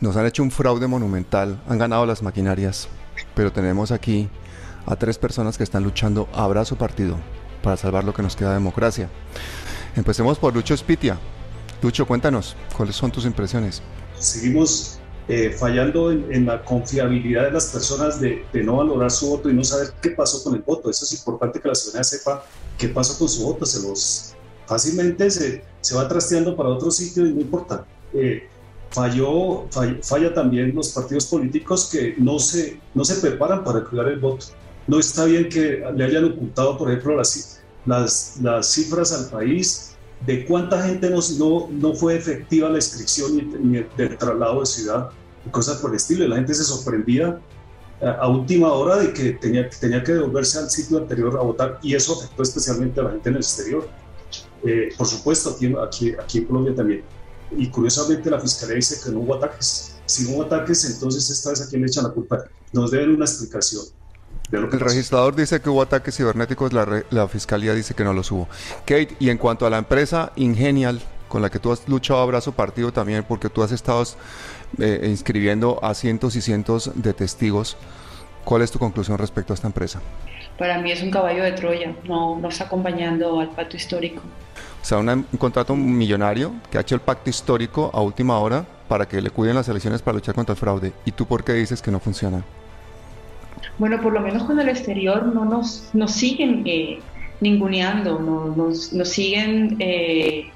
Nos 0.00 0.16
han 0.16 0.26
hecho 0.26 0.44
un 0.44 0.52
fraude 0.52 0.86
monumental, 0.86 1.60
han 1.68 1.76
ganado 1.76 2.06
las 2.06 2.22
maquinarias, 2.22 2.86
pero 3.34 3.52
tenemos 3.52 3.90
aquí 3.90 4.28
a 4.86 4.94
tres 4.94 5.18
personas 5.18 5.58
que 5.58 5.64
están 5.64 5.82
luchando 5.82 6.28
a 6.32 6.46
brazo 6.46 6.76
partido 6.76 7.16
para 7.64 7.76
salvar 7.76 8.04
lo 8.04 8.14
que 8.14 8.22
nos 8.22 8.36
queda 8.36 8.50
de 8.50 8.54
democracia. 8.54 9.10
Empecemos 9.96 10.38
por 10.38 10.54
Lucho 10.54 10.76
Spitia. 10.76 11.18
Lucho, 11.82 12.06
cuéntanos, 12.06 12.54
¿cuáles 12.76 12.94
son 12.94 13.10
tus 13.10 13.24
impresiones? 13.24 13.82
Seguimos 14.16 15.00
eh, 15.26 15.50
fallando 15.50 16.12
en, 16.12 16.46
la 16.46 16.64
confiabilidad 16.64 17.46
de 17.46 17.50
las 17.50 17.66
personas 17.66 18.20
de, 18.20 18.44
no 18.54 18.76
valorar 18.76 19.10
su 19.10 19.28
voto 19.30 19.50
y 19.50 19.52
no 19.52 19.64
saber 19.64 19.88
qué 20.00 20.10
pasó 20.10 20.44
con 20.44 20.54
el 20.54 20.62
voto. 20.62 20.90
Eso 20.90 21.04
es 21.04 21.12
importante 21.12 21.60
que 21.60 21.66
la 21.66 21.74
ciudadanía 21.74 22.04
sepa 22.04 22.44
qué 22.78 22.88
pasó 22.88 23.18
con 23.18 23.28
su 23.28 23.42
voto. 23.42 23.66
Se 23.66 23.86
los 23.86 24.36
fácilmente 24.66 25.28
se, 25.28 25.64
se 25.80 25.94
va 25.96 26.06
trasteando 26.06 26.56
para 26.56 26.68
otro 26.68 26.92
sitio 26.92 27.26
y 27.26 27.32
no 27.32 27.40
importa. 27.40 27.84
Eh, 28.14 28.48
falló, 28.90 29.66
falla 30.02 30.34
también 30.34 30.74
los 30.74 30.90
partidos 30.90 31.26
políticos 31.26 31.88
que 31.90 32.14
no 32.18 32.38
se, 32.38 32.80
no 32.94 33.04
se 33.04 33.16
preparan 33.16 33.64
para 33.64 33.84
cuidar 33.84 34.08
el 34.08 34.18
voto. 34.18 34.46
No 34.86 34.98
está 34.98 35.26
bien 35.26 35.48
que 35.48 35.84
le 35.94 36.04
hayan 36.04 36.24
ocultado, 36.24 36.78
por 36.78 36.90
ejemplo, 36.90 37.16
las, 37.16 37.60
las, 37.84 38.38
las 38.40 38.66
cifras 38.66 39.12
al 39.12 39.30
país 39.30 39.96
de 40.26 40.46
cuánta 40.46 40.82
gente 40.82 41.10
no, 41.10 41.20
no, 41.38 41.68
no 41.70 41.94
fue 41.94 42.16
efectiva 42.16 42.68
la 42.68 42.76
inscripción 42.76 43.36
ni, 43.70 43.84
del 43.96 44.16
traslado 44.16 44.60
de 44.60 44.66
ciudad 44.66 45.10
y 45.46 45.50
cosas 45.50 45.78
por 45.78 45.90
el 45.90 45.96
estilo. 45.96 46.26
La 46.26 46.36
gente 46.36 46.54
se 46.54 46.64
sorprendía 46.64 47.38
a, 48.00 48.28
última 48.28 48.72
hora 48.72 48.96
de 48.96 49.12
que 49.12 49.32
tenía, 49.32 49.68
tenía 49.68 50.02
que 50.02 50.12
devolverse 50.12 50.58
al 50.58 50.70
sitio 50.70 50.98
anterior 50.98 51.36
a 51.38 51.42
votar 51.42 51.78
y 51.82 51.94
eso 51.94 52.18
afectó 52.18 52.42
especialmente 52.42 53.00
a 53.00 53.04
la 53.04 53.10
gente 53.10 53.28
en 53.28 53.34
el 53.36 53.42
exterior. 53.42 53.88
Eh, 54.64 54.88
por 54.96 55.06
supuesto, 55.06 55.50
aquí, 55.50 55.74
aquí, 55.80 56.14
aquí 56.20 56.38
en 56.38 56.44
Colombia 56.46 56.74
también. 56.74 57.04
Y 57.56 57.68
curiosamente 57.68 58.30
la 58.30 58.40
fiscalía 58.40 58.76
dice 58.76 59.00
que 59.02 59.10
no 59.10 59.20
hubo 59.20 59.34
ataques. 59.34 59.96
Si 60.06 60.24
no 60.24 60.36
hubo 60.36 60.42
ataques, 60.44 60.84
entonces 60.84 61.28
esta 61.30 61.50
vez 61.50 61.62
a 61.62 61.68
quién 61.68 61.82
le 61.82 61.88
echan 61.88 62.04
la 62.04 62.10
culpa. 62.10 62.44
Nos 62.72 62.90
deben 62.90 63.14
una 63.14 63.24
explicación. 63.24 63.84
el 64.52 64.80
registrador 64.80 65.34
dice 65.34 65.60
que 65.60 65.70
hubo 65.70 65.82
ataques 65.82 66.16
cibernéticos, 66.16 66.72
la, 66.72 67.04
la, 67.10 67.28
fiscalía 67.28 67.74
dice 67.74 67.94
que 67.94 68.04
no 68.04 68.12
los 68.12 68.30
hubo. 68.30 68.48
Kate, 68.80 69.16
y 69.18 69.30
en 69.30 69.38
cuanto 69.38 69.66
a 69.66 69.70
la 69.70 69.78
empresa 69.78 70.32
Ingenial, 70.36 71.00
con 71.28 71.42
la 71.42 71.50
que 71.50 71.58
tú 71.58 71.70
has 71.70 71.86
luchado 71.88 72.20
a 72.20 72.26
brazo 72.26 72.52
partido 72.52 72.92
también, 72.92 73.24
porque 73.24 73.48
tú 73.48 73.62
has 73.62 73.72
estado 73.72 74.02
eh, 74.78 75.06
inscribiendo 75.08 75.78
a 75.82 75.94
cientos 75.94 76.36
y 76.36 76.40
cientos 76.40 76.90
de 76.94 77.12
testigos, 77.12 77.76
¿cuál 78.44 78.62
es 78.62 78.70
tu 78.70 78.78
conclusión 78.78 79.18
respecto 79.18 79.52
a 79.52 79.54
esta 79.54 79.66
empresa? 79.66 80.00
Para 80.58 80.78
mí 80.78 80.90
es 80.90 81.02
un 81.02 81.10
caballo 81.10 81.44
de 81.44 81.52
Troya, 81.52 81.94
no, 82.04 82.38
no 82.38 82.48
está 82.48 82.64
acompañando 82.64 83.38
al 83.40 83.50
pacto 83.50 83.76
histórico. 83.76 84.22
Sea, 84.88 84.96
un 85.00 85.26
contrato 85.36 85.76
millonario 85.76 86.50
que 86.70 86.78
ha 86.78 86.80
hecho 86.80 86.94
el 86.94 87.02
pacto 87.02 87.28
histórico 87.28 87.90
a 87.92 88.00
última 88.00 88.38
hora 88.38 88.64
para 88.88 89.06
que 89.06 89.20
le 89.20 89.28
cuiden 89.28 89.56
las 89.56 89.68
elecciones 89.68 90.00
para 90.00 90.14
luchar 90.14 90.34
contra 90.34 90.54
el 90.54 90.58
fraude. 90.58 90.94
¿Y 91.04 91.12
tú 91.12 91.26
por 91.26 91.44
qué 91.44 91.52
dices 91.52 91.82
que 91.82 91.90
no 91.90 92.00
funciona? 92.00 92.42
Bueno, 93.76 94.00
por 94.00 94.14
lo 94.14 94.20
menos 94.20 94.44
con 94.44 94.58
el 94.58 94.66
exterior 94.66 95.26
no 95.26 95.44
nos, 95.44 95.90
nos 95.92 96.12
siguen 96.12 96.62
eh, 96.64 97.00
ninguneando, 97.42 98.18
nos, 98.18 98.94
nos, 98.94 99.08
siguen... 99.10 99.76
Eh, 99.78 100.50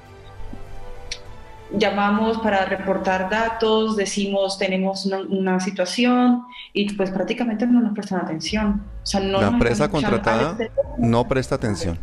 llamamos 1.77 2.39
para 2.39 2.65
reportar 2.65 3.29
datos, 3.29 3.95
decimos 3.95 4.57
tenemos 4.57 5.05
una, 5.05 5.59
situación 5.59 6.41
y 6.71 6.91
pues 6.93 7.11
prácticamente 7.11 7.67
no 7.67 7.81
nos 7.81 7.93
prestan 7.93 8.21
atención. 8.21 8.81
O 9.03 9.05
sea, 9.05 9.19
no 9.19 9.41
la 9.41 9.49
empresa 9.49 9.89
contratada 9.89 10.57
no 10.97 11.27
presta 11.27 11.53
atención 11.53 11.99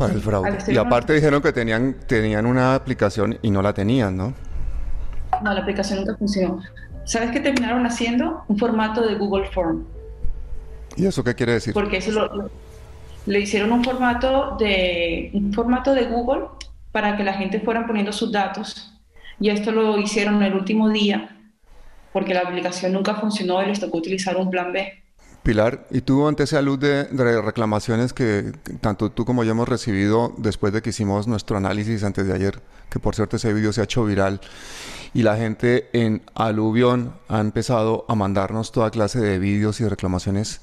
para 0.00 0.14
el 0.14 0.20
fraude. 0.22 0.58
Y 0.68 0.78
aparte 0.78 1.12
dijeron 1.12 1.42
que 1.42 1.52
tenían, 1.52 1.94
tenían 2.06 2.46
una 2.46 2.74
aplicación 2.74 3.38
y 3.42 3.50
no 3.50 3.60
la 3.60 3.74
tenían, 3.74 4.16
¿no? 4.16 4.32
No, 5.42 5.52
la 5.52 5.60
aplicación 5.60 6.00
nunca 6.00 6.16
funcionó. 6.16 6.62
¿Sabes 7.04 7.30
qué 7.32 7.40
terminaron 7.40 7.84
haciendo? 7.86 8.44
Un 8.48 8.58
formato 8.58 9.06
de 9.06 9.14
Google 9.16 9.46
Form. 9.50 9.84
¿Y 10.96 11.04
eso 11.04 11.22
qué 11.22 11.34
quiere 11.34 11.52
decir? 11.52 11.74
Porque 11.74 11.98
eso 11.98 12.12
lo, 12.12 12.50
le 13.26 13.40
hicieron 13.40 13.72
un 13.72 13.84
formato 13.84 14.56
de 14.58 15.30
un 15.34 15.52
formato 15.52 15.92
de 15.92 16.06
Google 16.06 16.46
para 16.92 17.16
que 17.16 17.22
la 17.22 17.34
gente 17.34 17.60
fuera 17.60 17.86
poniendo 17.86 18.12
sus 18.12 18.32
datos 18.32 18.98
y 19.38 19.50
esto 19.50 19.70
lo 19.70 19.98
hicieron 19.98 20.42
el 20.42 20.54
último 20.54 20.88
día 20.88 21.36
porque 22.12 22.34
la 22.34 22.40
aplicación 22.40 22.92
nunca 22.92 23.14
funcionó 23.16 23.62
y 23.62 23.66
les 23.66 23.80
tocó 23.80 23.98
utilizar 23.98 24.36
un 24.36 24.50
plan 24.50 24.72
B. 24.72 25.02
Pilar, 25.42 25.86
¿y 25.90 26.02
tú 26.02 26.28
ante 26.28 26.42
esa 26.42 26.60
luz 26.60 26.78
de, 26.80 27.04
reclamaciones 27.40 28.12
que 28.12 28.52
tanto 28.82 29.10
tú 29.10 29.24
como 29.24 29.42
yo 29.42 29.52
hemos 29.52 29.68
recibido 29.68 30.34
después 30.36 30.70
de 30.72 30.82
que 30.82 30.90
hicimos 30.90 31.26
nuestro 31.26 31.56
análisis 31.56 32.04
antes 32.04 32.26
de 32.26 32.34
ayer, 32.34 32.60
que 32.90 32.98
por 32.98 33.14
cierto 33.14 33.36
ese 33.36 33.54
vídeo 33.54 33.72
se 33.72 33.80
ha 33.80 33.84
hecho 33.84 34.04
viral, 34.04 34.40
y 35.14 35.22
la 35.22 35.36
gente 35.38 35.88
en 35.94 36.22
Aluvión 36.34 37.14
ha 37.28 37.40
empezado 37.40 38.04
a 38.08 38.14
mandarnos 38.14 38.70
toda 38.70 38.90
clase 38.90 39.18
de 39.18 39.38
vídeos 39.38 39.80
y 39.80 39.88
reclamaciones, 39.88 40.60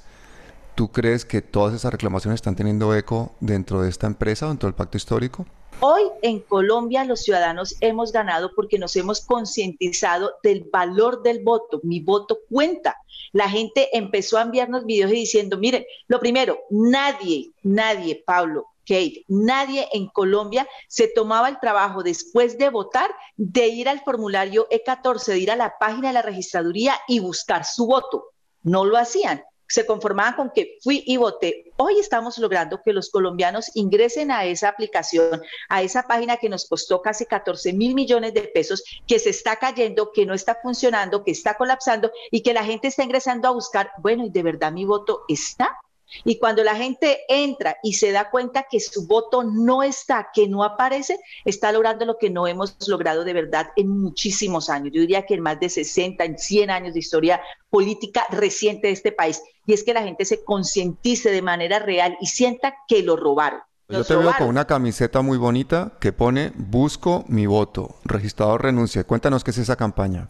¿tú 0.76 0.92
crees 0.92 1.26
que 1.26 1.42
todas 1.42 1.74
esas 1.74 1.92
reclamaciones 1.92 2.38
están 2.38 2.56
teniendo 2.56 2.94
eco 2.94 3.36
dentro 3.40 3.82
de 3.82 3.90
esta 3.90 4.06
empresa, 4.06 4.48
dentro 4.48 4.68
del 4.68 4.76
pacto 4.76 4.98
histórico? 4.98 5.48
Hoy 5.80 6.04
en 6.24 6.40
Colombia 6.40 7.04
los 7.04 7.22
ciudadanos 7.22 7.76
hemos 7.82 8.12
ganado 8.12 8.52
porque 8.56 8.80
nos 8.80 8.96
hemos 8.96 9.22
concientizado 9.22 10.32
del 10.42 10.68
valor 10.72 11.22
del 11.22 11.44
voto. 11.44 11.82
Mi 11.84 12.00
voto 12.00 12.40
cuenta. 12.50 12.98
La 13.38 13.48
gente 13.48 13.96
empezó 13.96 14.40
a 14.40 14.42
enviarnos 14.42 14.84
videos 14.88 15.12
y 15.12 15.18
diciendo, 15.18 15.60
miren, 15.60 15.86
lo 16.08 16.20
primero, 16.20 16.58
nadie, 16.72 17.52
nadie, 17.62 18.24
Pablo, 18.26 18.66
Kate, 18.80 19.26
nadie 19.28 19.88
en 19.94 20.08
Colombia 20.08 20.68
se 20.88 21.08
tomaba 21.08 21.48
el 21.48 21.60
trabajo 21.60 22.02
después 22.02 22.58
de 22.58 22.72
votar 22.72 23.12
de 23.36 23.68
ir 23.68 23.90
al 23.90 24.00
formulario 24.00 24.68
E14, 24.72 25.34
de 25.34 25.38
ir 25.38 25.52
a 25.52 25.56
la 25.56 25.78
página 25.78 26.08
de 26.08 26.16
la 26.16 26.24
registraduría 26.24 26.96
y 27.08 27.20
buscar 27.20 27.64
su 27.64 27.86
voto. 27.86 28.32
No 28.64 28.86
lo 28.86 28.98
hacían 28.98 29.44
se 29.68 29.86
conformaban 29.86 30.36
con 30.36 30.52
que 30.52 30.78
fui 30.82 31.04
y 31.06 31.18
voté. 31.18 31.72
Hoy 31.78 32.00
estamos 32.00 32.38
logrando 32.38 32.82
que 32.84 32.94
los 32.94 33.10
colombianos 33.10 33.72
ingresen 33.76 34.32
a 34.32 34.46
esa 34.46 34.70
aplicación, 34.70 35.42
a 35.70 35.82
esa 35.82 36.04
página 36.04 36.38
que 36.38 36.50
nos 36.50 36.68
costó 36.68 37.02
casi 37.02 37.26
14 37.26 37.74
mil 37.74 37.94
millones 37.94 38.34
de 38.34 38.42
pesos, 38.44 38.84
que 39.06 39.20
se 39.20 39.30
está 39.30 39.58
cayendo, 39.58 40.12
que 40.12 40.26
no 40.26 40.34
está 40.34 40.58
funcionando, 40.62 41.24
que 41.24 41.32
está 41.32 41.56
colapsando 41.56 42.12
y 42.32 42.42
que 42.42 42.54
la 42.54 42.64
gente 42.64 42.88
está 42.88 43.04
ingresando 43.04 43.48
a 43.48 43.52
buscar, 43.52 43.92
bueno, 44.00 44.26
¿y 44.26 44.30
de 44.30 44.44
verdad 44.44 44.72
mi 44.72 44.86
voto 44.86 45.24
está? 45.28 45.78
Y 46.24 46.40
cuando 46.40 46.64
la 46.64 46.76
gente 46.76 47.20
entra 47.28 47.78
y 47.84 47.94
se 47.94 48.12
da 48.12 48.30
cuenta 48.30 48.66
que 48.70 48.80
su 48.80 49.08
voto 49.08 49.44
no 49.44 49.84
está, 49.84 50.30
que 50.34 50.48
no 50.48 50.64
aparece, 50.64 51.20
está 51.46 51.72
logrando 51.72 52.06
lo 52.06 52.18
que 52.18 52.30
no 52.30 52.48
hemos 52.48 52.76
logrado 52.88 53.24
de 53.24 53.34
verdad 53.34 53.72
en 53.76 53.90
muchísimos 53.90 54.70
años. 54.70 54.92
Yo 54.94 55.02
diría 55.02 55.26
que 55.26 55.36
en 55.36 55.42
más 55.42 55.60
de 55.60 55.70
60, 55.70 56.24
en 56.24 56.38
100 56.38 56.70
años 56.70 56.94
de 56.94 57.00
historia 57.00 57.42
política 57.70 58.26
reciente 58.30 58.88
de 58.88 58.94
este 58.94 59.12
país. 59.12 59.42
Y 59.66 59.74
es 59.74 59.84
que 59.84 59.94
la 59.94 60.04
gente 60.04 60.26
se 60.26 60.44
concientice 60.44 61.30
de 61.32 61.42
manera 61.42 61.80
real 61.80 62.18
y 62.22 62.28
sienta 62.28 62.76
que 62.88 63.04
lo 63.04 63.16
robaron. 63.16 63.62
Yo 63.90 64.04
te 64.04 64.16
veo 64.18 64.34
con 64.38 64.48
una 64.48 64.66
camiseta 64.66 65.22
muy 65.22 65.38
bonita 65.38 65.94
que 66.02 66.12
pone 66.12 66.52
Busco 66.56 67.24
mi 67.30 67.46
voto, 67.46 67.96
registrado 68.04 68.58
renuncia. 68.58 69.06
Cuéntanos 69.06 69.46
qué 69.46 69.52
es 69.52 69.60
esa 69.60 69.78
campaña. 69.78 70.30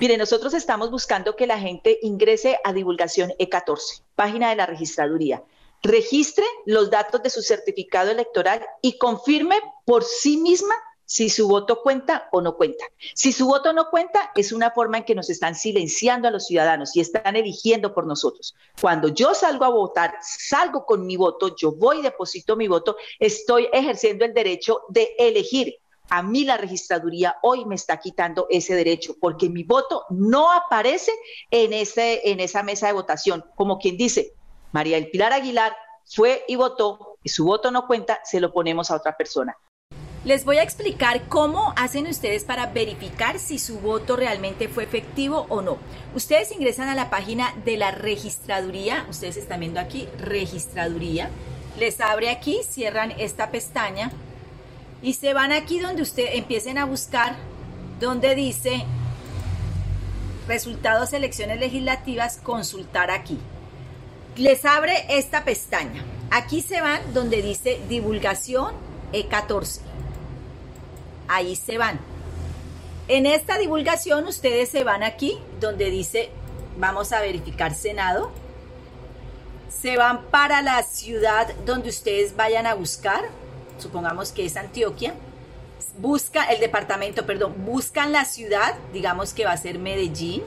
Mire, 0.00 0.16
nosotros 0.16 0.54
estamos 0.54 0.90
buscando 0.90 1.36
que 1.36 1.46
la 1.46 1.58
gente 1.58 1.98
ingrese 2.00 2.58
a 2.64 2.72
divulgación 2.72 3.32
E14, 3.38 4.00
página 4.14 4.48
de 4.48 4.56
la 4.56 4.64
registraduría, 4.64 5.44
registre 5.82 6.46
los 6.64 6.88
datos 6.88 7.22
de 7.22 7.28
su 7.28 7.42
certificado 7.42 8.10
electoral 8.10 8.64
y 8.80 8.96
confirme 8.96 9.60
por 9.84 10.02
sí 10.02 10.38
misma 10.38 10.74
si 11.04 11.28
su 11.28 11.48
voto 11.48 11.82
cuenta 11.82 12.30
o 12.32 12.40
no 12.40 12.56
cuenta. 12.56 12.86
Si 13.14 13.30
su 13.30 13.46
voto 13.46 13.74
no 13.74 13.90
cuenta, 13.90 14.30
es 14.34 14.52
una 14.52 14.70
forma 14.70 14.96
en 14.96 15.04
que 15.04 15.14
nos 15.14 15.28
están 15.28 15.54
silenciando 15.54 16.28
a 16.28 16.30
los 16.30 16.46
ciudadanos 16.46 16.96
y 16.96 17.00
están 17.00 17.36
eligiendo 17.36 17.92
por 17.92 18.06
nosotros. 18.06 18.54
Cuando 18.80 19.08
yo 19.08 19.34
salgo 19.34 19.66
a 19.66 19.70
votar, 19.70 20.14
salgo 20.22 20.86
con 20.86 21.04
mi 21.04 21.18
voto, 21.18 21.54
yo 21.56 21.72
voy 21.72 21.98
y 21.98 22.02
deposito 22.02 22.56
mi 22.56 22.68
voto, 22.68 22.96
estoy 23.18 23.68
ejerciendo 23.70 24.24
el 24.24 24.32
derecho 24.32 24.80
de 24.88 25.14
elegir 25.18 25.76
a 26.10 26.22
mí 26.22 26.44
la 26.44 26.56
registraduría 26.56 27.36
hoy 27.42 27.64
me 27.64 27.76
está 27.76 27.98
quitando 27.98 28.46
ese 28.50 28.74
derecho 28.74 29.14
porque 29.20 29.48
mi 29.48 29.62
voto 29.62 30.04
no 30.10 30.52
aparece 30.52 31.12
en, 31.50 31.72
ese, 31.72 32.30
en 32.30 32.40
esa 32.40 32.62
mesa 32.62 32.88
de 32.88 32.92
votación. 32.92 33.44
Como 33.54 33.78
quien 33.78 33.96
dice, 33.96 34.34
María 34.72 34.98
El 34.98 35.10
Pilar 35.10 35.32
Aguilar 35.32 35.74
fue 36.04 36.44
y 36.48 36.56
votó 36.56 37.18
y 37.22 37.28
su 37.28 37.44
voto 37.44 37.70
no 37.70 37.86
cuenta, 37.86 38.20
se 38.24 38.40
lo 38.40 38.52
ponemos 38.52 38.90
a 38.90 38.96
otra 38.96 39.16
persona. 39.16 39.56
Les 40.24 40.44
voy 40.44 40.58
a 40.58 40.62
explicar 40.62 41.28
cómo 41.28 41.72
hacen 41.76 42.06
ustedes 42.06 42.44
para 42.44 42.66
verificar 42.66 43.38
si 43.38 43.58
su 43.58 43.78
voto 43.80 44.16
realmente 44.16 44.68
fue 44.68 44.84
efectivo 44.84 45.46
o 45.48 45.62
no. 45.62 45.78
Ustedes 46.14 46.52
ingresan 46.52 46.88
a 46.88 46.94
la 46.94 47.08
página 47.08 47.54
de 47.64 47.78
la 47.78 47.90
registraduría, 47.90 49.06
ustedes 49.08 49.38
están 49.38 49.60
viendo 49.60 49.80
aquí 49.80 50.08
registraduría, 50.18 51.30
les 51.78 52.00
abre 52.02 52.28
aquí, 52.28 52.60
cierran 52.64 53.12
esta 53.12 53.50
pestaña 53.50 54.12
y 55.02 55.14
se 55.14 55.32
van 55.32 55.52
aquí 55.52 55.78
donde 55.78 56.02
usted 56.02 56.34
empiecen 56.34 56.78
a 56.78 56.84
buscar, 56.84 57.36
donde 57.98 58.34
dice 58.34 58.84
resultados 60.46 61.12
elecciones 61.12 61.60
legislativas, 61.60 62.38
consultar 62.42 63.10
aquí. 63.10 63.38
Les 64.36 64.64
abre 64.64 65.04
esta 65.08 65.44
pestaña. 65.44 66.04
Aquí 66.30 66.60
se 66.62 66.80
van 66.80 67.00
donde 67.14 67.42
dice 67.42 67.80
divulgación 67.88 68.74
E14. 69.12 69.80
Ahí 71.28 71.56
se 71.56 71.78
van. 71.78 72.00
En 73.08 73.26
esta 73.26 73.58
divulgación 73.58 74.26
ustedes 74.26 74.68
se 74.68 74.84
van 74.84 75.02
aquí 75.02 75.38
donde 75.60 75.90
dice 75.90 76.30
vamos 76.78 77.12
a 77.12 77.20
verificar 77.20 77.74
Senado. 77.74 78.30
Se 79.68 79.96
van 79.96 80.22
para 80.26 80.62
la 80.62 80.82
ciudad 80.82 81.52
donde 81.64 81.88
ustedes 81.88 82.36
vayan 82.36 82.66
a 82.66 82.74
buscar. 82.74 83.22
Supongamos 83.80 84.32
que 84.32 84.44
es 84.44 84.56
Antioquia. 84.56 85.14
Busca 85.98 86.44
el 86.44 86.60
departamento, 86.60 87.26
perdón, 87.26 87.54
buscan 87.64 88.12
la 88.12 88.24
ciudad, 88.24 88.74
digamos 88.92 89.34
que 89.34 89.44
va 89.44 89.52
a 89.52 89.56
ser 89.56 89.78
Medellín. 89.78 90.42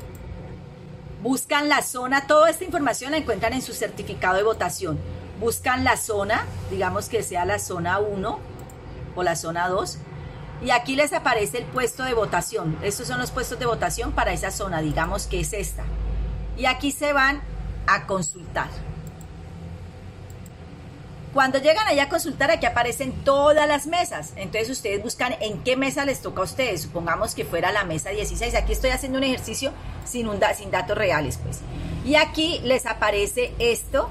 Buscan 1.22 1.70
la 1.70 1.82
zona, 1.82 2.28
toda 2.28 2.50
esta 2.50 2.66
información 2.66 3.12
la 3.12 3.18
encuentran 3.18 3.54
en 3.54 3.62
su 3.62 3.74
certificado 3.74 4.36
de 4.36 4.44
votación. 4.44 5.00
Buscan 5.40 5.84
la 5.84 5.98
zona, 5.98 6.46
digamos 6.70 7.10
que 7.10 7.24
sea 7.24 7.46
la 7.46 7.60
zona 7.60 8.00
1 8.00 8.40
o 9.16 9.24
la 9.24 9.36
zona 9.36 9.68
2 9.70 9.98
y 10.64 10.72
aquí 10.72 10.96
les 10.96 11.12
aparece 11.12 11.58
el 11.58 11.66
puesto 11.66 12.04
de 12.04 12.14
votación. 12.14 12.78
Estos 12.82 13.08
son 13.08 13.20
los 13.20 13.32
puestos 13.32 13.60
de 13.60 13.66
votación 13.66 14.14
para 14.14 14.32
esa 14.32 14.52
zona, 14.52 14.82
digamos 14.82 15.28
que 15.28 15.42
es 15.42 15.52
esta. 15.54 15.84
Y 16.58 16.66
aquí 16.66 16.92
se 16.92 17.12
van 17.12 17.42
a 17.86 18.06
consultar. 18.06 18.70
Cuando 21.34 21.58
llegan 21.58 21.88
allá 21.88 22.04
a 22.04 22.10
consultar, 22.10 22.52
aquí 22.52 22.68
aparecen 22.68 23.12
todas 23.24 23.68
las 23.68 23.88
mesas. 23.88 24.34
Entonces 24.36 24.70
ustedes 24.70 25.02
buscan 25.02 25.36
en 25.42 25.64
qué 25.64 25.76
mesa 25.76 26.06
les 26.06 26.22
toca 26.22 26.42
a 26.42 26.44
ustedes. 26.44 26.84
Supongamos 26.84 27.34
que 27.34 27.44
fuera 27.44 27.72
la 27.72 27.84
mesa 27.84 28.12
16. 28.12 28.54
Aquí 28.54 28.74
estoy 28.74 28.92
haciendo 28.92 29.18
un 29.18 29.24
ejercicio 29.24 29.72
sin, 30.06 30.28
datos 30.72 30.98
reales, 30.98 31.40
pues. 31.44 31.62
Y 32.06 32.16
aquí 32.16 32.60
les 32.64 32.86
aparece 32.86 33.54
esto 33.58 34.10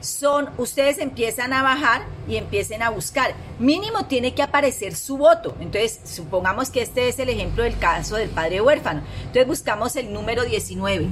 son, 0.00 0.50
ustedes 0.58 0.98
empiezan 0.98 1.52
a 1.52 1.62
bajar 1.62 2.02
y 2.28 2.36
empiecen 2.36 2.82
a 2.82 2.90
buscar. 2.90 3.34
Mínimo 3.58 4.06
tiene 4.06 4.32
que 4.34 4.42
aparecer 4.42 4.94
su 4.94 5.18
voto. 5.18 5.56
Entonces, 5.60 6.00
supongamos 6.04 6.70
que 6.70 6.82
este 6.82 7.08
es 7.08 7.18
el 7.18 7.28
ejemplo 7.28 7.64
del 7.64 7.78
caso 7.78 8.16
del 8.16 8.30
padre 8.30 8.60
huérfano. 8.60 9.02
Entonces 9.20 9.46
buscamos 9.46 9.96
el 9.96 10.12
número 10.12 10.44
19. 10.44 11.08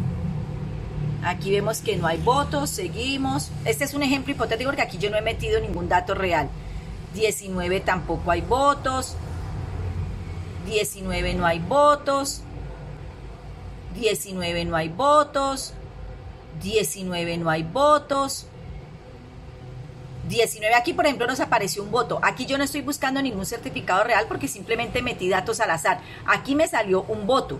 Aquí 1.26 1.50
vemos 1.50 1.80
que 1.80 1.96
no 1.96 2.06
hay 2.06 2.18
votos, 2.18 2.70
seguimos. 2.70 3.50
Este 3.64 3.82
es 3.82 3.94
un 3.94 4.04
ejemplo 4.04 4.32
hipotético 4.32 4.70
porque 4.70 4.82
aquí 4.82 4.96
yo 4.96 5.10
no 5.10 5.16
he 5.16 5.22
metido 5.22 5.60
ningún 5.60 5.88
dato 5.88 6.14
real. 6.14 6.48
19 7.14 7.80
tampoco 7.80 8.30
hay 8.30 8.42
votos. 8.42 9.16
19 10.66 11.34
no 11.34 11.44
hay 11.44 11.58
votos. 11.58 12.42
19 13.98 14.66
no 14.66 14.76
hay 14.76 14.88
votos. 14.88 15.74
19 16.62 17.38
no 17.38 17.50
hay 17.50 17.64
votos. 17.64 18.46
19 20.28 20.76
aquí, 20.76 20.92
por 20.92 21.06
ejemplo, 21.06 21.26
nos 21.26 21.40
apareció 21.40 21.82
un 21.82 21.90
voto. 21.90 22.20
Aquí 22.22 22.46
yo 22.46 22.56
no 22.56 22.62
estoy 22.62 22.82
buscando 22.82 23.20
ningún 23.20 23.46
certificado 23.46 24.04
real 24.04 24.26
porque 24.28 24.46
simplemente 24.46 25.02
metí 25.02 25.28
datos 25.28 25.58
al 25.58 25.72
azar. 25.72 26.00
Aquí 26.24 26.54
me 26.54 26.68
salió 26.68 27.02
un 27.02 27.26
voto. 27.26 27.58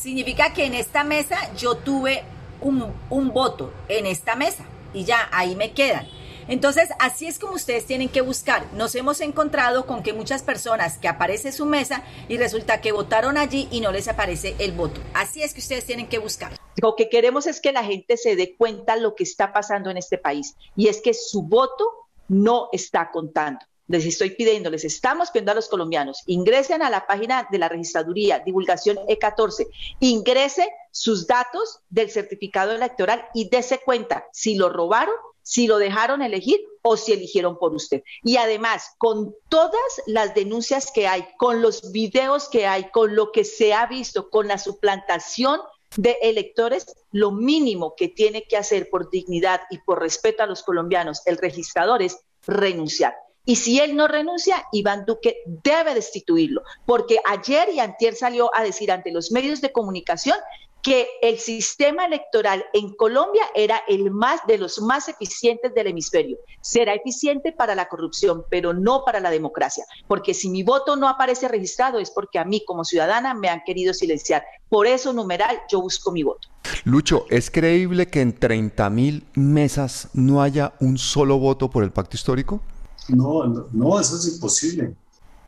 Significa 0.00 0.54
que 0.54 0.64
en 0.64 0.72
esta 0.72 1.04
mesa 1.04 1.36
yo 1.58 1.74
tuve 1.74 2.22
un, 2.62 2.94
voto 3.34 3.70
en 3.86 4.06
esta 4.06 4.34
mesa 4.34 4.64
y 4.94 5.04
ya 5.04 5.28
ahí 5.30 5.54
me 5.54 5.72
quedan. 5.72 6.08
Entonces, 6.48 6.88
así 6.98 7.26
es 7.26 7.38
como 7.38 7.52
ustedes 7.52 7.84
tienen 7.84 8.08
que 8.08 8.22
buscar. 8.22 8.64
Nos 8.72 8.94
hemos 8.94 9.20
encontrado 9.20 9.84
con 9.84 10.02
que 10.02 10.14
muchas 10.14 10.42
personas 10.42 10.96
que 10.96 11.06
aparece 11.06 11.52
su 11.52 11.66
mesa 11.66 12.02
y 12.28 12.38
resulta 12.38 12.80
que 12.80 12.92
votaron 12.92 13.36
allí 13.36 13.68
y 13.70 13.82
no 13.82 13.92
les 13.92 14.08
aparece 14.08 14.56
el 14.58 14.72
voto. 14.72 15.02
Así 15.12 15.42
es 15.42 15.52
que 15.52 15.60
ustedes 15.60 15.84
tienen 15.84 16.08
que 16.08 16.18
buscar. 16.18 16.52
Lo 16.76 16.96
que 16.96 17.10
queremos 17.10 17.46
es 17.46 17.60
que 17.60 17.70
la 17.70 17.84
gente 17.84 18.16
se 18.16 18.36
dé 18.36 18.56
cuenta 18.56 18.96
lo 18.96 19.14
que 19.14 19.24
está 19.24 19.52
pasando 19.52 19.90
en 19.90 19.98
este 19.98 20.16
país 20.16 20.56
y 20.76 20.88
es 20.88 21.02
que 21.02 21.12
su 21.12 21.42
voto 21.42 21.84
no 22.26 22.70
está 22.72 23.10
contando 23.10 23.66
les 23.90 24.06
estoy 24.06 24.30
pidiendo, 24.30 24.70
les 24.70 24.84
estamos 24.84 25.30
pidiendo 25.30 25.50
a 25.50 25.56
los 25.56 25.68
colombianos, 25.68 26.22
ingresen 26.26 26.80
a 26.80 26.90
la 26.90 27.08
página 27.08 27.48
de 27.50 27.58
la 27.58 27.68
registraduría, 27.68 28.38
divulgación 28.38 28.98
E14, 29.08 29.66
ingrese 29.98 30.68
sus 30.92 31.26
datos 31.26 31.80
del 31.88 32.08
certificado 32.08 32.70
electoral 32.72 33.26
y 33.34 33.48
dése 33.48 33.80
cuenta 33.84 34.26
si 34.32 34.54
lo 34.54 34.68
robaron 34.68 35.14
si 35.42 35.66
lo 35.66 35.78
dejaron 35.78 36.22
elegir 36.22 36.60
o 36.82 36.96
si 36.96 37.12
eligieron 37.12 37.58
por 37.58 37.74
usted. 37.74 38.04
Y 38.22 38.36
además, 38.36 38.94
con 38.98 39.34
todas 39.48 39.80
las 40.06 40.32
denuncias 40.32 40.92
que 40.94 41.08
hay, 41.08 41.26
con 41.38 41.60
los 41.60 41.90
videos 41.90 42.48
que 42.48 42.68
hay, 42.68 42.90
con 42.90 43.16
lo 43.16 43.32
que 43.32 43.42
se 43.42 43.74
ha 43.74 43.86
visto, 43.86 44.30
con 44.30 44.46
la 44.46 44.58
suplantación 44.58 45.58
de 45.96 46.16
electores, 46.22 46.86
lo 47.10 47.32
mínimo 47.32 47.94
que 47.96 48.06
tiene 48.06 48.44
que 48.44 48.56
hacer 48.56 48.90
por 48.90 49.10
dignidad 49.10 49.62
y 49.70 49.78
por 49.78 49.98
respeto 49.98 50.44
a 50.44 50.46
los 50.46 50.62
colombianos 50.62 51.22
el 51.26 51.36
registrador 51.36 52.00
es 52.00 52.20
renunciar. 52.46 53.14
Y 53.50 53.56
si 53.56 53.80
él 53.80 53.96
no 53.96 54.06
renuncia, 54.06 54.64
Iván 54.70 55.04
Duque 55.06 55.38
debe 55.44 55.92
destituirlo, 55.92 56.62
porque 56.86 57.18
ayer 57.26 57.68
y 57.70 57.80
antier 57.80 58.14
salió 58.14 58.48
a 58.54 58.62
decir 58.62 58.92
ante 58.92 59.10
los 59.10 59.32
medios 59.32 59.60
de 59.60 59.72
comunicación 59.72 60.36
que 60.82 61.08
el 61.20 61.36
sistema 61.40 62.04
electoral 62.04 62.64
en 62.72 62.94
Colombia 62.94 63.42
era 63.56 63.82
el 63.88 64.12
más 64.12 64.46
de 64.46 64.56
los 64.56 64.80
más 64.80 65.08
eficientes 65.08 65.74
del 65.74 65.88
hemisferio. 65.88 66.38
Será 66.60 66.94
eficiente 66.94 67.50
para 67.50 67.74
la 67.74 67.88
corrupción, 67.88 68.44
pero 68.50 68.72
no 68.72 69.02
para 69.04 69.18
la 69.18 69.32
democracia, 69.32 69.84
porque 70.06 70.32
si 70.32 70.48
mi 70.48 70.62
voto 70.62 70.94
no 70.94 71.08
aparece 71.08 71.48
registrado 71.48 71.98
es 71.98 72.12
porque 72.12 72.38
a 72.38 72.44
mí 72.44 72.62
como 72.64 72.84
ciudadana 72.84 73.34
me 73.34 73.48
han 73.48 73.62
querido 73.66 73.94
silenciar. 73.94 74.44
Por 74.68 74.86
eso, 74.86 75.12
numeral, 75.12 75.60
yo 75.68 75.80
busco 75.80 76.12
mi 76.12 76.22
voto. 76.22 76.46
Lucho, 76.84 77.26
¿es 77.30 77.50
creíble 77.50 78.06
que 78.06 78.20
en 78.20 78.32
30 78.32 78.88
mil 78.90 79.26
mesas 79.34 80.08
no 80.14 80.40
haya 80.40 80.74
un 80.78 80.98
solo 80.98 81.40
voto 81.40 81.68
por 81.68 81.82
el 81.82 81.90
pacto 81.90 82.14
histórico? 82.16 82.62
No, 83.08 83.68
no, 83.72 84.00
eso 84.00 84.16
es 84.16 84.34
imposible. 84.34 84.94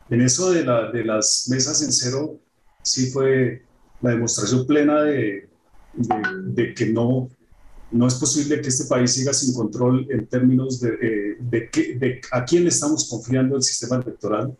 En 0.09 0.21
eso 0.21 0.51
de, 0.51 0.65
la, 0.65 0.91
de 0.91 1.03
las 1.05 1.47
mesas 1.49 1.81
en 1.81 1.91
cero, 1.91 2.39
sí 2.81 3.09
fue 3.11 3.63
la 4.01 4.11
demostración 4.11 4.65
plena 4.67 5.01
de, 5.03 5.49
que 6.75 6.87
no, 6.87 7.29
no 7.91 8.07
es 8.07 8.15
posible 8.15 8.61
que 8.61 8.67
este 8.67 8.85
país 8.85 9.13
siga 9.13 9.33
sin 9.33 9.53
control 9.53 10.05
en 10.09 10.27
términos 10.27 10.81
de, 10.81 11.37
eh, 11.41 12.21
a 12.31 12.43
quién 12.43 12.67
estamos 12.67 13.07
confiando 13.09 13.55
el 13.55 13.63
sistema 13.63 13.97
electoral. 13.97 14.57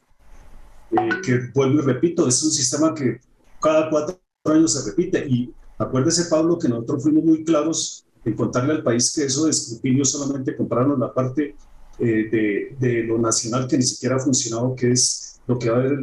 Eh, 0.91 1.09
que 1.25 1.39
vuelvo 1.53 1.79
y 1.79 1.81
repito, 1.81 2.27
es 2.27 2.41
un 2.43 2.51
sistema 2.51 2.93
que 2.93 3.19
cada 3.59 3.89
cuatro 3.89 4.19
años 4.45 4.73
se 4.73 4.89
repite. 4.89 5.25
Y 5.27 5.53
acuérdese, 5.77 6.29
Pablo, 6.29 6.57
que 6.57 6.69
nosotros 6.69 7.03
fuimos 7.03 7.23
muy 7.23 7.43
claros 7.43 8.05
en 8.23 8.35
contarle 8.35 8.73
al 8.73 8.83
país 8.83 9.11
que 9.13 9.25
eso 9.25 9.45
de 9.45 9.51
escrutinio 9.51 10.05
solamente 10.05 10.55
compraron 10.55 10.99
la 10.99 11.13
parte 11.13 11.55
eh, 11.99 12.75
de, 12.79 13.03
lo 13.03 13.17
nacional 13.17 13.67
que 13.67 13.77
ni 13.77 13.83
siquiera 13.83 14.15
ha 14.15 14.19
funcionado, 14.19 14.75
que 14.75 14.91
es 14.91 15.39
lo 15.47 15.59
que 15.59 15.69
va 15.69 15.77
a 15.77 15.81
ver 15.81 15.99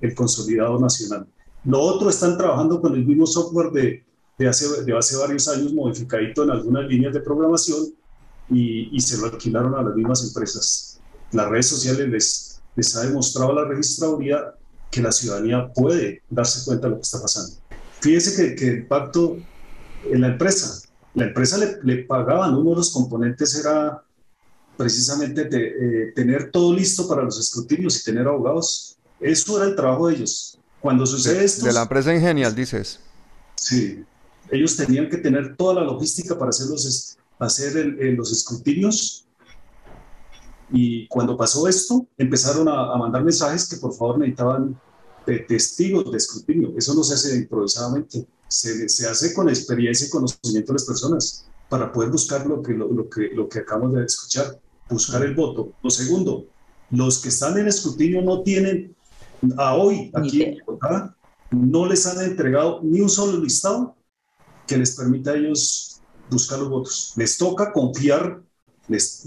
el, 0.00 0.14
consolidado 0.14 0.78
nacional. 0.78 1.26
Lo 1.64 1.80
otro, 1.80 2.08
están 2.08 2.36
trabajando 2.36 2.80
con 2.80 2.94
el 2.94 3.04
mismo 3.04 3.26
software 3.26 3.70
de, 3.70 4.04
de, 4.38 4.48
hace, 4.48 4.84
de 4.84 4.96
hace 4.96 5.16
varios 5.16 5.48
años, 5.48 5.72
modificadito 5.72 6.44
en 6.44 6.50
algunas 6.50 6.86
líneas 6.88 7.12
de 7.12 7.20
programación, 7.20 7.86
y, 8.50 8.94
y, 8.94 9.00
se 9.00 9.18
lo 9.18 9.26
alquilaron 9.26 9.74
a 9.74 9.82
las 9.82 9.94
mismas 9.94 10.22
empresas. 10.22 11.00
Las 11.32 11.48
redes 11.48 11.66
sociales 11.66 12.08
les, 12.08 12.60
les 12.76 12.96
ha 12.96 13.02
demostrado 13.02 13.52
a 13.52 13.62
la 13.62 13.64
registraduría 13.64 14.54
que 14.90 15.00
la 15.00 15.10
ciudadanía 15.10 15.72
puede 15.74 16.22
darse 16.30 16.64
cuenta 16.64 16.86
de 16.86 16.90
lo 16.90 16.96
que 16.96 17.02
está 17.02 17.20
pasando. 17.20 17.56
Fíjese 18.00 18.36
que, 18.36 18.54
que 18.54 18.68
el 18.68 18.86
pacto 18.86 19.38
en 20.10 20.20
la 20.20 20.28
empresa, 20.28 20.86
la 21.14 21.24
empresa 21.24 21.58
le, 21.58 21.78
le, 21.82 22.04
pagaban, 22.04 22.54
uno 22.54 22.70
de 22.70 22.76
los 22.76 22.92
componentes 22.92 23.58
era 23.58 24.03
precisamente 24.76 25.44
de, 25.44 25.66
eh, 25.66 26.12
tener 26.14 26.50
todo 26.50 26.74
listo 26.74 27.08
para 27.08 27.22
los 27.22 27.38
escrutinios 27.38 28.00
y 28.00 28.04
tener 28.04 28.26
abogados. 28.26 28.96
Eso 29.20 29.56
era 29.56 29.70
el 29.70 29.76
trabajo 29.76 30.08
de 30.08 30.16
ellos. 30.16 30.58
Cuando 30.80 31.06
sucede 31.06 31.44
esto... 31.44 31.66
De 31.66 31.72
la 31.72 31.82
empresa 31.82 32.14
Ingenial, 32.14 32.54
dices. 32.54 33.00
Sí, 33.54 34.04
ellos 34.50 34.76
tenían 34.76 35.08
que 35.08 35.16
tener 35.16 35.56
toda 35.56 35.74
la 35.74 35.84
logística 35.84 36.38
para 36.38 36.50
hacer 36.50 36.66
los, 36.66 37.16
hacer 37.38 37.74
los 38.16 38.32
escrutinios. 38.32 39.24
Y 40.70 41.06
cuando 41.08 41.36
pasó 41.36 41.66
esto, 41.68 42.06
empezaron 42.18 42.68
a, 42.68 42.96
mandar 42.96 43.24
mensajes 43.24 43.68
que 43.68 43.76
por 43.76 43.94
favor 43.94 44.18
necesitaban 44.18 44.78
testigos 45.48 46.10
de 46.10 46.18
escrutinio. 46.18 46.74
Eso 46.76 46.94
no 46.94 47.02
se 47.02 47.14
hace 47.14 47.36
improvisadamente, 47.36 48.26
se, 48.48 48.88
se, 48.88 49.08
hace 49.08 49.32
con 49.32 49.48
experiencia 49.48 50.06
y 50.06 50.10
conocimiento 50.10 50.72
de 50.72 50.74
las 50.74 50.84
personas 50.84 51.46
para 51.68 51.90
poder 51.92 52.10
buscar 52.10 52.46
lo 52.46 52.62
que, 52.62 52.72
lo, 52.72 53.08
que, 53.08 53.30
lo 53.32 53.48
que 53.48 53.60
acabamos 53.60 53.94
de 53.94 54.04
escuchar, 54.04 54.60
buscar 54.88 55.24
el 55.24 55.34
voto. 55.34 55.72
Lo 55.82 55.90
segundo, 55.90 56.46
los 56.90 57.20
que 57.20 57.28
están 57.28 57.58
en 57.58 57.68
escrutinio 57.68 58.22
no 58.22 58.42
tienen 58.42 58.94
a 59.58 59.74
hoy 59.74 60.10
aquí 60.14 60.42
en 60.42 60.58
Bogotá 60.64 61.14
no 61.50 61.86
les 61.86 62.06
han 62.06 62.22
entregado 62.24 62.80
ni 62.82 63.00
un 63.00 63.08
solo 63.08 63.38
listado 63.38 63.96
que 64.66 64.76
les 64.76 64.96
permita 64.96 65.30
a 65.30 65.36
ellos 65.36 66.00
buscar 66.30 66.58
los 66.58 66.68
votos. 66.68 67.12
Les 67.16 67.36
toca 67.36 67.72
confiar 67.72 68.42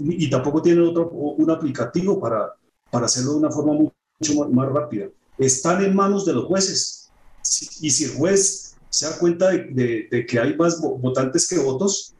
y 0.00 0.30
tampoco 0.30 0.62
tienen 0.62 0.84
otro, 0.84 1.08
un 1.10 1.50
aplicativo 1.50 2.20
para, 2.20 2.54
para 2.90 3.06
hacerlo 3.06 3.32
de 3.32 3.38
una 3.38 3.50
forma 3.50 3.72
mucho 3.72 4.48
más, 4.50 4.68
rápida. 4.68 5.06
Están 5.38 5.84
en 5.84 5.94
manos 5.94 6.26
de 6.26 6.34
los 6.34 6.44
jueces. 6.44 7.10
Y 7.80 7.90
si 7.90 8.04
el 8.04 8.14
juez 8.14 8.76
se 8.90 9.06
da 9.06 9.18
cuenta 9.18 9.48
de, 9.50 10.26
que 10.28 10.40
hay 10.40 10.56
más 10.56 10.80
votantes 10.80 11.48
que 11.48 11.58
votos, 11.58 12.14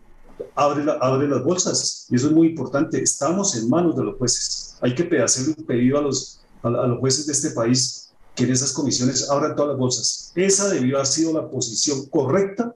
abre, 0.54 0.85
las 1.28 1.45
bolsas. 1.45 2.07
Y 2.11 2.16
eso 2.16 2.28
es 2.28 2.33
muy 2.33 2.49
importante. 2.49 3.02
Estamos 3.02 3.57
en 3.57 3.68
manos 3.68 3.97
de 3.97 4.04
los 4.04 4.16
jueces. 4.16 4.76
Hay 4.80 4.95
que 4.95 5.23
hacer 5.23 5.49
un 5.57 5.64
pedido 5.64 5.99
a 5.99 6.02
los 6.02 6.38
a, 6.62 6.71
los 6.71 6.99
jueces 6.99 7.26
de 7.26 7.33
este 7.33 7.50
país 7.50 8.12
que 8.35 8.45
en 8.45 8.52
esas 8.52 8.73
comisiones 8.73 9.28
abran 9.30 9.57
todas 9.57 9.71
las 9.71 9.78
bolsas. 9.78 10.33
Esa 10.35 10.68
debió 10.68 10.97
haber 10.97 11.07
sido 11.07 11.33
la 11.33 11.49
posición 11.49 12.07
correcta 12.07 12.75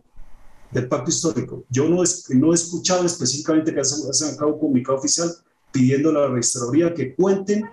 del 0.71 0.89
pacto 0.89 1.11
histórico. 1.11 1.65
Yo 1.69 1.89
no, 1.89 2.03
he 2.03 2.55
escuchado 2.55 3.05
específicamente 3.05 3.75
que 3.75 3.85
se 3.85 4.13
sacado 4.13 4.55
un 4.55 4.61
comunicado 4.61 4.99
oficial 4.99 5.31
pidiendo 5.71 6.11
a 6.11 6.13
la 6.13 6.29
registraduría 6.29 6.93
que 6.95 7.15
cuenten 7.15 7.65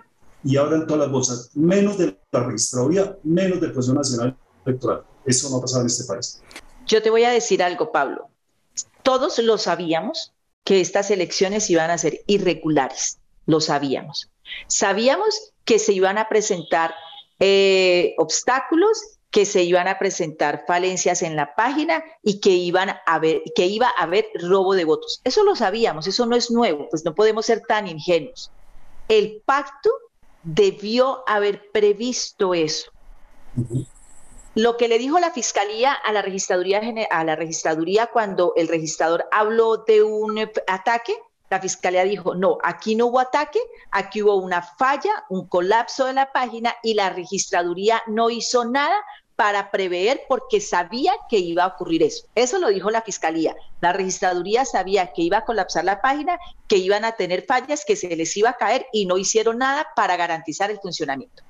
y 0.43 0.57
abran 0.57 0.85
todas 0.85 1.03
las 1.03 1.11
bolsas, 1.11 1.49
menos 1.53 1.97
de 1.97 2.17
la 2.31 2.43
registraduría, 2.43 3.17
menos 3.23 3.59
del 3.59 3.73
Consejo 3.73 3.97
Nacional 3.97 4.37
Electoral. 4.65 5.03
Eso 5.25 5.49
no 5.49 5.57
ha 5.57 5.61
pasado 5.61 5.81
en 5.81 5.87
este 5.87 6.05
país. 6.05 6.41
Yo 6.87 7.01
te 7.01 7.09
voy 7.09 7.23
a 7.23 7.31
decir 7.31 7.61
algo, 7.61 7.91
Pablo. 7.91 8.29
Todos 9.09 9.39
lo 9.39 9.57
sabíamos 9.57 10.33
que 10.63 10.81
estas 10.81 11.09
elecciones 11.09 11.67
iban 11.71 11.89
a 11.89 11.97
ser 11.97 12.21
irregulares, 12.27 13.17
lo 13.47 13.59
sabíamos. 13.59 14.29
Sabíamos 14.67 15.51
que 15.65 15.79
se 15.79 15.93
iban 15.93 16.19
a 16.19 16.29
presentar 16.29 16.93
eh, 17.39 18.13
obstáculos, 18.19 19.17
que 19.31 19.47
se 19.47 19.63
iban 19.63 19.87
a 19.87 19.97
presentar 19.97 20.63
falencias 20.67 21.23
en 21.23 21.35
la 21.35 21.55
página 21.55 22.03
y 22.21 22.39
que, 22.39 22.51
iban 22.51 22.91
a 22.91 23.19
que 23.55 23.65
iba 23.65 23.87
a 23.87 24.03
haber 24.03 24.27
robo 24.35 24.75
de 24.75 24.85
votos. 24.85 25.21
Eso 25.23 25.43
lo 25.43 25.55
sabíamos, 25.55 26.05
eso 26.05 26.27
no 26.27 26.35
es 26.35 26.51
nuevo, 26.51 26.87
pues 26.91 27.03
no 27.03 27.15
podemos 27.15 27.47
ser 27.47 27.61
tan 27.61 27.87
ingenuos. 27.87 28.51
El 29.07 29.41
pacto 29.43 29.89
debió 30.43 31.23
haber 31.27 31.71
previsto 31.71 32.53
eso. 32.53 32.91
Lo 34.55 34.77
que 34.77 34.87
le 34.87 34.97
dijo 34.97 35.19
la 35.19 35.31
fiscalía 35.31 35.93
a 35.93 36.11
la 36.11 36.21
registraduría, 36.21 36.81
a 37.11 37.23
la 37.23 37.35
registraduría 37.35 38.07
cuando 38.07 38.53
el 38.55 38.67
registrador 38.67 39.27
habló 39.31 39.77
de 39.77 40.01
un 40.01 40.39
ataque, 40.67 41.15
la 41.49 41.59
fiscalía 41.59 42.03
dijo, 42.03 42.35
no, 42.35 42.57
aquí 42.63 42.95
no 42.95 43.07
hubo 43.07 43.19
ataque, 43.19 43.59
aquí 43.91 44.21
hubo 44.21 44.35
una 44.35 44.61
falla, 44.61 45.25
un 45.29 45.47
colapso 45.47 46.05
de 46.05 46.13
la 46.13 46.31
página 46.31 46.75
y 46.83 46.93
la 46.93 47.09
registraduría 47.09 48.01
no 48.07 48.29
hizo 48.29 48.65
nada 48.65 49.03
para 49.35 49.71
prever 49.71 50.23
porque 50.27 50.59
sabía 50.59 51.13
que 51.29 51.37
iba 51.37 51.63
a 51.63 51.67
ocurrir 51.67 52.03
eso. 52.03 52.27
Eso 52.35 52.59
lo 52.59 52.67
dijo 52.67 52.91
la 52.91 53.01
fiscalía. 53.01 53.55
La 53.79 53.93
registraduría 53.93 54.65
sabía 54.65 55.13
que 55.13 55.21
iba 55.21 55.37
a 55.37 55.45
colapsar 55.45 55.85
la 55.85 56.01
página, 56.01 56.37
que 56.67 56.75
iban 56.75 57.05
a 57.05 57.13
tener 57.13 57.45
fallas, 57.47 57.85
que 57.85 57.95
se 57.95 58.13
les 58.15 58.35
iba 58.35 58.49
a 58.49 58.57
caer 58.57 58.87
y 58.91 59.05
no 59.05 59.17
hicieron 59.17 59.59
nada 59.59 59.87
para 59.95 60.17
garantizar 60.17 60.71
el 60.71 60.79
funcionamiento. 60.79 61.43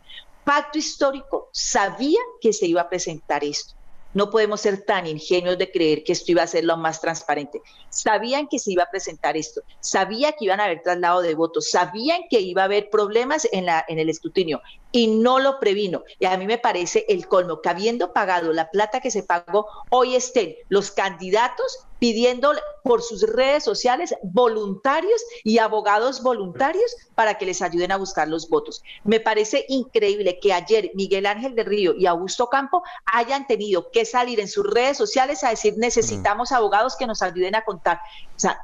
Pacto 0.50 0.80
histórico 0.80 1.52
sabía 1.54 2.18
que 2.42 2.54
se 2.54 2.66
iba 2.66 2.82
a 2.82 2.90
presentar 2.90 3.44
esto. 3.44 3.76
No 4.16 4.32
podemos 4.32 4.60
ser 4.60 4.84
tan 4.84 5.06
ingenuos 5.06 5.60
de 5.60 5.72
creer 5.72 6.04
que 6.04 6.14
esto 6.14 6.32
iba 6.32 6.42
a 6.42 6.48
ser 6.48 6.64
lo 6.64 6.76
más 6.76 7.00
transparente. 7.00 7.62
Sabían 7.92 8.48
que 8.48 8.58
se 8.58 8.72
iba 8.72 8.82
a 8.82 8.90
presentar 8.90 9.38
esto, 9.38 9.62
sabía 9.80 10.32
que 10.32 10.46
iban 10.46 10.60
a 10.60 10.66
haber 10.66 10.82
traslado 10.82 11.22
de 11.22 11.36
votos, 11.36 11.70
sabían 11.70 12.22
que 12.32 12.42
iba 12.42 12.64
a 12.64 12.66
haber 12.66 12.90
problemas 12.90 13.48
en, 13.52 13.68
en 13.88 14.00
el 14.00 14.10
escrutinio 14.10 14.60
y 14.92 15.08
no 15.08 15.40
lo 15.40 15.60
previno. 15.60 16.04
Y 16.20 16.26
a 16.26 16.38
mí 16.38 16.48
me 16.48 16.58
parece 16.58 17.06
el 17.10 17.28
colmo 17.28 17.62
que 17.62 17.70
habiendo 17.70 18.14
pagado 18.14 18.54
la 18.54 18.70
plata 18.70 19.02
que 19.02 19.12
se 19.12 19.24
pagó, 19.24 19.68
hoy 19.90 20.16
estén 20.16 20.56
los 20.70 20.92
candidatos 20.92 21.86
pidiendo 22.00 22.54
por 22.84 23.02
sus 23.04 23.24
redes 23.24 23.64
sociales 23.64 24.16
voluntarios 24.24 25.22
y 25.44 25.58
abogados 25.58 26.24
voluntarios 26.24 26.96
para 27.14 27.38
que 27.38 27.46
les 27.46 27.62
ayuden 27.62 27.92
a 27.92 27.98
buscar 27.98 28.28
los 28.28 28.50
votos. 28.50 28.82
Me 29.04 29.20
parece 29.20 29.66
increíble 29.68 30.40
que 30.40 30.54
ayer 30.54 30.92
Miguel 30.96 31.26
Ángel 31.26 31.56
de 31.56 31.64
Río 31.64 31.94
y 31.96 32.06
Augusto 32.06 32.48
Campo 32.48 32.84
hayan 33.06 33.46
tenido 33.48 33.92
que 33.92 34.06
salir 34.06 34.40
en 34.40 34.48
sus 34.48 34.66
redes 34.66 34.98
sociales 34.98 35.44
a 35.44 35.50
decir 35.50 35.76
necesitamos 35.78 36.52
abogados 36.52 36.96
que 36.96 37.06
nos 37.06 37.22
ayuden 37.22 37.56
a 37.56 37.66
contar. 37.66 38.00
O 38.36 38.40
sea, 38.40 38.60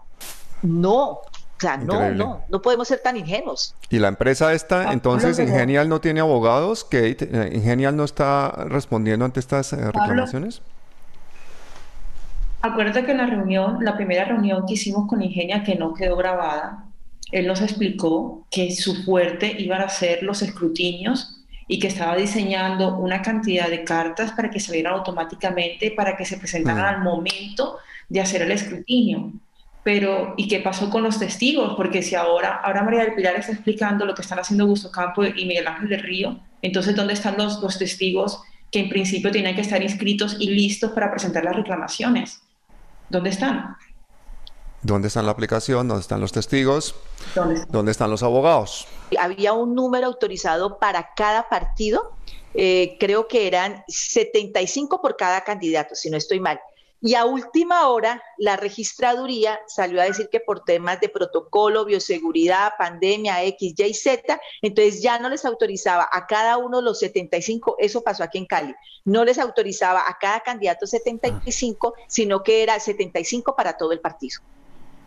no, 0.62 1.22
o 1.58 1.62
sea, 1.62 1.78
no, 1.78 2.12
no, 2.12 2.44
no 2.50 2.62
podemos 2.62 2.88
ser 2.88 3.00
tan 3.00 3.16
ingenuos. 3.16 3.76
Y 3.90 4.00
la 4.00 4.10
empresa 4.10 4.54
esta, 4.54 4.90
ah, 4.90 4.94
entonces, 4.94 5.40
Ingenial 5.40 5.88
no 5.88 6.02
tiene 6.02 6.20
abogados, 6.20 6.84
que 6.84 7.16
eh, 7.20 7.52
Ingenial 7.54 7.96
no 7.96 8.04
está 8.04 8.52
respondiendo 8.68 9.24
ante 9.24 9.40
estas 9.40 9.72
eh, 9.72 9.78
reclamaciones. 9.78 10.62
Acuérdate 12.62 13.06
que 13.06 13.12
en 13.12 13.18
la 13.18 13.28
reunión, 13.28 13.78
la 13.82 13.96
primera 13.96 14.26
reunión 14.26 14.66
que 14.66 14.74
hicimos 14.74 15.08
con 15.08 15.22
Ingenia, 15.22 15.64
que 15.64 15.76
no 15.76 15.94
quedó 15.94 16.18
grabada, 16.18 16.86
él 17.32 17.48
nos 17.48 17.62
explicó 17.62 18.46
que 18.52 18.76
su 18.76 19.04
fuerte 19.04 19.56
iban 19.58 19.82
a 19.82 19.90
ser 19.90 20.24
los 20.24 20.42
escrutinios 20.42 21.42
y 21.68 21.80
que 21.80 21.88
estaba 21.88 22.16
diseñando 22.16 22.98
una 22.98 23.22
cantidad 23.22 23.70
de 23.70 23.84
cartas 23.84 24.32
para 24.32 24.50
que 24.50 24.60
salieran 24.60 24.94
automáticamente, 24.94 25.92
para 25.92 26.18
que 26.18 26.26
se 26.26 26.38
presentaran 26.38 26.84
mm. 26.84 26.98
al 26.98 27.04
momento 27.04 27.78
de 28.10 28.22
hacer 28.22 28.42
el 28.42 28.52
escrutinio. 28.52 29.32
Pero, 29.86 30.34
¿y 30.36 30.48
qué 30.48 30.62
pasó 30.62 30.90
con 30.90 31.04
los 31.04 31.20
testigos? 31.20 31.76
Porque 31.78 32.02
si 32.02 32.16
ahora, 32.16 32.56
ahora 32.56 32.82
María 32.82 33.02
del 33.02 33.14
Pilar 33.14 33.36
está 33.36 33.52
explicando 33.52 34.04
lo 34.08 34.16
que 34.16 34.24
están 34.24 34.40
haciendo 34.40 34.66
Gusto 34.66 34.90
Campo 34.90 35.24
y 35.24 35.46
Miguel 35.46 35.68
Ángel 35.68 35.90
del 35.90 36.02
Río, 36.02 36.40
entonces, 36.64 36.96
¿dónde 36.96 37.14
están 37.14 37.38
los, 37.38 37.62
los 37.62 37.78
testigos 37.78 38.42
que 38.72 38.80
en 38.80 38.90
principio 38.90 39.30
tienen 39.30 39.54
que 39.54 39.62
estar 39.62 39.84
inscritos 39.84 40.38
y 40.40 40.50
listos 40.50 40.92
para 40.92 41.12
presentar 41.12 41.44
las 41.44 41.56
reclamaciones? 41.56 42.42
¿Dónde 43.10 43.30
están? 43.30 43.76
¿Dónde 44.82 45.08
está 45.08 45.22
la 45.22 45.30
aplicación? 45.30 45.88
¿Dónde 45.88 46.02
están 46.02 46.20
los 46.20 46.32
testigos? 46.32 46.96
¿Dónde, 47.70 47.92
están 47.92 48.10
los 48.10 48.24
abogados? 48.24 48.88
Había 49.20 49.54
un 49.54 49.76
número 49.76 50.08
autorizado 50.08 50.80
para 50.80 51.14
cada 51.16 51.48
partido. 51.48 52.14
Eh, 52.56 52.98
creo 53.00 53.28
que 53.28 53.46
eran 53.46 53.84
75 53.88 55.00
por 55.00 55.16
cada 55.16 55.44
candidato, 55.44 55.94
si 55.94 56.10
no 56.10 56.18
estoy 56.18 56.40
mal. 56.40 56.60
Y 57.06 57.14
a 57.14 57.26
última 57.26 57.88
hora, 57.88 58.24
la 58.36 58.58
registraduría 58.58 59.60
salió 59.68 60.02
a 60.02 60.06
decir 60.06 60.28
que 60.32 60.40
por 60.40 60.64
temas 60.64 61.00
de 61.00 61.08
protocolo, 61.08 61.86
bioseguridad, 61.86 62.72
pandemia, 62.80 63.44
X, 63.44 63.76
Y, 63.78 63.94
Z, 63.94 64.42
entonces 64.64 65.04
ya 65.04 65.20
no 65.20 65.30
les 65.30 65.46
autorizaba 65.46 66.10
a 66.12 66.26
cada 66.26 66.58
uno 66.58 66.82
los 66.82 66.98
75, 66.98 67.76
eso 67.78 68.02
pasó 68.02 68.24
aquí 68.24 68.40
en 68.40 68.48
Cali, 68.48 68.74
no 69.04 69.24
les 69.24 69.38
autorizaba 69.38 70.10
a 70.10 70.18
cada 70.20 70.40
candidato 70.40 70.88
75, 70.88 71.94
sino 72.08 72.42
que 72.42 72.64
era 72.64 72.80
75 72.80 73.56
para 73.56 73.78
todo 73.78 73.92
el 73.92 74.00
partido. 74.00 74.42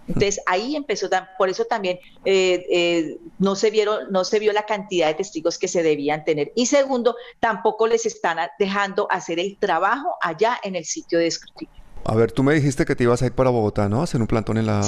Entonces 0.07 0.41
ahí 0.47 0.77
empezó, 0.77 1.11
por 1.37 1.49
eso 1.49 1.65
también 1.65 1.99
eh, 2.25 2.65
eh, 2.71 3.19
no, 3.41 3.57
se 3.57 3.71
vieron, 3.71 4.13
no 4.13 4.23
se 4.23 4.39
vio 4.39 4.53
la 4.53 4.67
cantidad 4.67 5.09
de 5.09 5.15
testigos 5.15 5.59
que 5.59 5.67
se 5.67 5.83
debían 5.83 6.25
tener. 6.25 6.53
Y 6.55 6.67
segundo, 6.67 7.17
tampoco 7.41 7.89
les 7.89 8.07
están 8.07 8.39
dejando 8.57 9.09
hacer 9.11 9.41
el 9.41 9.57
trabajo 9.59 10.15
allá 10.23 10.61
en 10.63 10.77
el 10.77 10.85
sitio 10.85 11.19
de 11.19 11.27
escrutinio. 11.27 11.88
A 12.09 12.15
ver, 12.15 12.33
tú 12.33 12.43
me 12.43 12.55
dijiste 12.55 12.87
que 12.87 12.97
te 12.97 13.05
ibas 13.05 13.21
a 13.21 13.27
ir 13.27 13.33
para 13.33 13.51
Bogotá, 13.51 13.91
¿no? 13.91 14.01
A 14.01 14.05
hacer 14.05 14.19
un 14.19 14.27
plantón 14.27 14.57
en 14.57 14.65
la, 14.65 14.81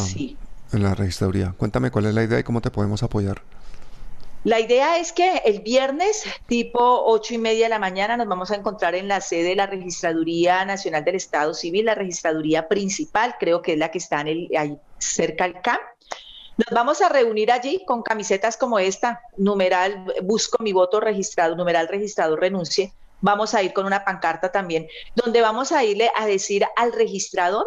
en 0.73 0.83
la 0.83 0.95
registraduría. 0.95 1.53
Cuéntame 1.59 1.91
cuál 1.91 2.07
es 2.07 2.15
la 2.15 2.25
idea 2.25 2.39
y 2.39 2.43
cómo 2.43 2.63
te 2.63 2.71
podemos 2.71 3.03
apoyar. 3.03 3.43
La 4.45 4.59
idea 4.59 4.97
es 4.97 5.13
que 5.13 5.43
el 5.45 5.61
viernes, 5.61 6.25
tipo 6.47 6.81
ocho 7.05 7.35
y 7.35 7.39
media 7.39 7.67
de 7.67 7.69
la 7.69 7.79
mañana, 7.79 8.17
nos 8.17 8.27
vamos 8.27 8.51
a 8.51 8.55
encontrar 8.55 8.95
en 8.95 9.07
la 9.07 9.21
sede 9.21 9.51
de 9.51 9.57
la 9.57 9.67
Registraduría 9.67 10.65
Nacional 10.65 11.05
del 11.05 11.17
Estado 11.17 11.53
Civil, 11.53 11.85
la 11.85 11.95
registraduría 11.95 12.69
principal, 12.69 13.35
creo 13.39 13.61
que 13.61 13.75
es 13.75 13.79
la 13.79 13.91
que 13.91 13.99
está 13.99 14.23
en 14.23 14.29
el, 14.29 14.49
ahí 14.57 14.79
cerca 14.97 15.45
al 15.45 15.61
CAM. 15.61 15.79
Nos 16.57 16.75
vamos 16.75 17.03
a 17.03 17.11
reunir 17.11 17.53
allí 17.53 17.85
con 17.87 18.03
camisetas 18.03 18.57
como 18.57 18.79
esta, 18.79 19.21
numeral, 19.37 20.07
busco 20.23 20.63
mi 20.63 20.73
voto 20.73 21.01
registrado, 21.01 21.55
numeral 21.55 21.87
registrado, 21.89 22.35
renuncie, 22.37 22.95
vamos 23.21 23.55
a 23.55 23.63
ir 23.63 23.73
con 23.73 23.87
una 23.87 24.05
pancarta 24.05 24.53
también, 24.53 24.89
donde 25.15 25.41
vamos 25.41 25.73
a 25.73 25.85
irle 25.85 26.11
a 26.17 26.27
decir 26.27 26.67
al 26.77 26.93
registrador 26.93 27.67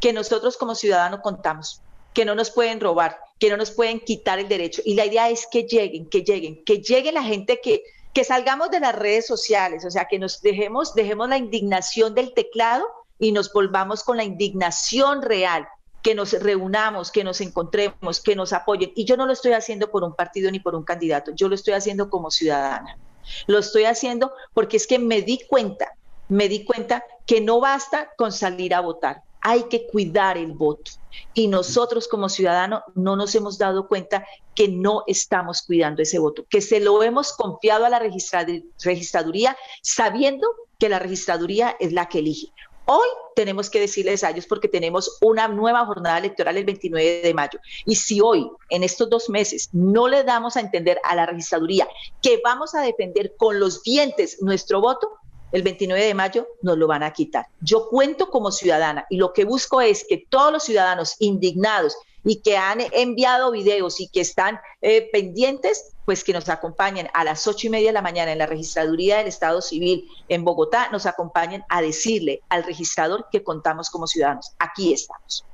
que 0.00 0.12
nosotros 0.12 0.56
como 0.56 0.74
ciudadanos 0.74 1.20
contamos, 1.20 1.80
que 2.12 2.24
no 2.24 2.34
nos 2.34 2.50
pueden 2.50 2.80
robar, 2.80 3.18
que 3.38 3.50
no 3.50 3.56
nos 3.56 3.70
pueden 3.70 4.00
quitar 4.00 4.38
el 4.38 4.48
derecho. 4.48 4.82
Y 4.84 4.94
la 4.94 5.06
idea 5.06 5.30
es 5.30 5.46
que 5.50 5.64
lleguen, 5.64 6.08
que 6.08 6.22
lleguen, 6.22 6.62
que 6.64 6.80
llegue 6.80 7.12
la 7.12 7.22
gente 7.22 7.60
que, 7.62 7.82
que 8.12 8.24
salgamos 8.24 8.70
de 8.70 8.80
las 8.80 8.94
redes 8.94 9.26
sociales, 9.26 9.84
o 9.84 9.90
sea, 9.90 10.06
que 10.06 10.18
nos 10.18 10.40
dejemos, 10.42 10.94
dejemos 10.94 11.28
la 11.28 11.38
indignación 11.38 12.14
del 12.14 12.34
teclado 12.34 12.86
y 13.18 13.32
nos 13.32 13.52
volvamos 13.52 14.04
con 14.04 14.16
la 14.16 14.24
indignación 14.24 15.22
real, 15.22 15.66
que 16.02 16.14
nos 16.14 16.32
reunamos, 16.32 17.10
que 17.10 17.24
nos 17.24 17.40
encontremos, 17.40 18.20
que 18.20 18.36
nos 18.36 18.52
apoyen. 18.52 18.92
Y 18.94 19.06
yo 19.06 19.16
no 19.16 19.26
lo 19.26 19.32
estoy 19.32 19.52
haciendo 19.52 19.90
por 19.90 20.04
un 20.04 20.14
partido 20.14 20.50
ni 20.50 20.60
por 20.60 20.74
un 20.74 20.84
candidato, 20.84 21.32
yo 21.34 21.48
lo 21.48 21.54
estoy 21.54 21.74
haciendo 21.74 22.10
como 22.10 22.30
ciudadana. 22.30 22.98
Lo 23.46 23.58
estoy 23.58 23.84
haciendo 23.84 24.32
porque 24.52 24.76
es 24.76 24.86
que 24.86 24.98
me 24.98 25.22
di 25.22 25.40
cuenta, 25.48 25.92
me 26.28 26.48
di 26.48 26.64
cuenta 26.64 27.04
que 27.26 27.40
no 27.40 27.60
basta 27.60 28.12
con 28.16 28.32
salir 28.32 28.74
a 28.74 28.80
votar, 28.80 29.22
hay 29.40 29.64
que 29.64 29.86
cuidar 29.86 30.38
el 30.38 30.52
voto. 30.52 30.90
Y 31.32 31.48
nosotros 31.48 32.08
como 32.08 32.28
ciudadanos 32.28 32.82
no 32.94 33.14
nos 33.14 33.34
hemos 33.34 33.58
dado 33.58 33.88
cuenta 33.88 34.26
que 34.54 34.68
no 34.68 35.04
estamos 35.06 35.62
cuidando 35.62 36.02
ese 36.02 36.18
voto, 36.18 36.46
que 36.48 36.60
se 36.60 36.80
lo 36.80 37.02
hemos 37.02 37.32
confiado 37.32 37.84
a 37.84 37.90
la 37.90 37.98
registraduría 37.98 39.56
sabiendo 39.82 40.48
que 40.78 40.88
la 40.88 40.98
registraduría 40.98 41.76
es 41.78 41.92
la 41.92 42.08
que 42.08 42.18
elige. 42.18 42.52
Hoy 42.86 43.08
tenemos 43.34 43.70
que 43.70 43.80
decirles 43.80 44.22
a 44.24 44.30
ellos 44.30 44.46
porque 44.46 44.68
tenemos 44.68 45.16
una 45.22 45.48
nueva 45.48 45.86
jornada 45.86 46.18
electoral 46.18 46.58
el 46.58 46.64
29 46.66 47.22
de 47.22 47.34
mayo. 47.34 47.58
Y 47.86 47.94
si 47.96 48.20
hoy, 48.20 48.50
en 48.68 48.82
estos 48.82 49.08
dos 49.08 49.30
meses, 49.30 49.70
no 49.72 50.06
le 50.06 50.22
damos 50.22 50.56
a 50.56 50.60
entender 50.60 51.00
a 51.02 51.14
la 51.14 51.24
registraduría 51.24 51.88
que 52.20 52.40
vamos 52.44 52.74
a 52.74 52.82
defender 52.82 53.34
con 53.38 53.58
los 53.58 53.82
dientes 53.82 54.42
nuestro 54.42 54.82
voto, 54.82 55.08
el 55.52 55.62
29 55.62 56.04
de 56.04 56.14
mayo 56.14 56.48
nos 56.62 56.76
lo 56.76 56.86
van 56.86 57.04
a 57.04 57.12
quitar. 57.12 57.46
Yo 57.60 57.88
cuento 57.88 58.28
como 58.28 58.50
ciudadana 58.50 59.06
y 59.08 59.16
lo 59.16 59.32
que 59.32 59.44
busco 59.44 59.80
es 59.80 60.04
que 60.06 60.26
todos 60.28 60.52
los 60.52 60.64
ciudadanos 60.64 61.14
indignados 61.20 61.96
y 62.24 62.40
que 62.40 62.56
han 62.56 62.78
enviado 62.92 63.50
videos 63.50 64.00
y 64.00 64.08
que 64.08 64.20
están 64.20 64.58
eh, 64.82 65.08
pendientes, 65.12 65.92
pues 66.04 66.24
que 66.24 66.32
nos 66.32 66.48
acompañen 66.48 67.08
a 67.14 67.24
las 67.24 67.46
ocho 67.46 67.66
y 67.66 67.70
media 67.70 67.88
de 67.88 67.94
la 67.94 68.02
mañana 68.02 68.32
en 68.32 68.38
la 68.38 68.46
registraduría 68.46 69.18
del 69.18 69.28
Estado 69.28 69.60
Civil 69.60 70.08
en 70.28 70.44
Bogotá, 70.44 70.88
nos 70.90 71.06
acompañen 71.06 71.62
a 71.68 71.82
decirle 71.82 72.40
al 72.48 72.64
registrador 72.64 73.26
que 73.30 73.42
contamos 73.42 73.90
como 73.90 74.06
ciudadanos. 74.06 74.52
Aquí 74.58 74.92
estamos. 74.92 75.44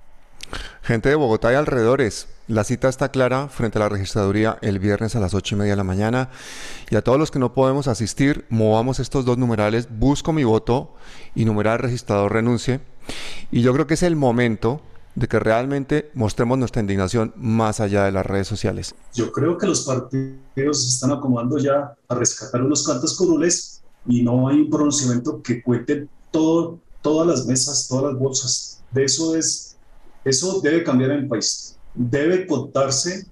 Gente 0.82 1.08
de 1.08 1.14
Bogotá 1.14 1.52
y 1.52 1.54
alrededores, 1.54 2.26
la 2.48 2.64
cita 2.64 2.88
está 2.88 3.10
clara 3.10 3.48
frente 3.48 3.78
a 3.78 3.82
la 3.82 3.88
registraduría 3.88 4.58
el 4.62 4.80
viernes 4.80 5.14
a 5.14 5.20
las 5.20 5.34
ocho 5.34 5.54
y 5.54 5.58
media 5.58 5.72
de 5.72 5.76
la 5.76 5.84
mañana. 5.84 6.30
Y 6.90 6.96
a 6.96 7.02
todos 7.02 7.18
los 7.18 7.30
que 7.30 7.38
no 7.38 7.54
podemos 7.54 7.86
asistir, 7.86 8.46
movamos 8.48 8.98
estos 8.98 9.24
dos 9.24 9.38
numerales, 9.38 9.88
busco 9.90 10.32
mi 10.32 10.42
voto 10.42 10.94
y 11.34 11.44
numeral 11.44 11.78
registrador 11.78 12.32
renuncie. 12.32 12.80
Y 13.52 13.62
yo 13.62 13.72
creo 13.72 13.86
que 13.86 13.94
es 13.94 14.02
el 14.02 14.16
momento 14.16 14.82
de 15.14 15.28
que 15.28 15.38
realmente 15.38 16.10
mostremos 16.14 16.58
nuestra 16.58 16.80
indignación 16.80 17.32
más 17.36 17.80
allá 17.80 18.04
de 18.04 18.12
las 18.12 18.24
redes 18.24 18.46
sociales. 18.46 18.94
Yo 19.14 19.32
creo 19.32 19.58
que 19.58 19.66
los 19.66 19.82
partidos 19.82 20.82
se 20.82 20.88
están 20.88 21.12
acomodando 21.12 21.58
ya 21.58 21.94
a 22.08 22.14
rescatar 22.14 22.62
unos 22.62 22.84
cuantos 22.84 23.16
curules 23.16 23.82
y 24.06 24.22
no 24.22 24.48
hay 24.48 24.60
un 24.60 24.70
pronunciamiento 24.70 25.42
que 25.42 25.62
cuente 25.62 26.08
todo, 26.30 26.78
todas 27.02 27.26
las 27.26 27.46
mesas, 27.46 27.86
todas 27.88 28.12
las 28.12 28.20
bolsas. 28.20 28.82
De 28.92 29.04
eso 29.04 29.36
es 29.36 29.70
eso 30.24 30.60
debe 30.60 30.84
cambiar 30.84 31.10
en 31.12 31.20
el 31.20 31.28
país. 31.28 31.76
Debe 31.94 32.46
contarse 32.46 33.26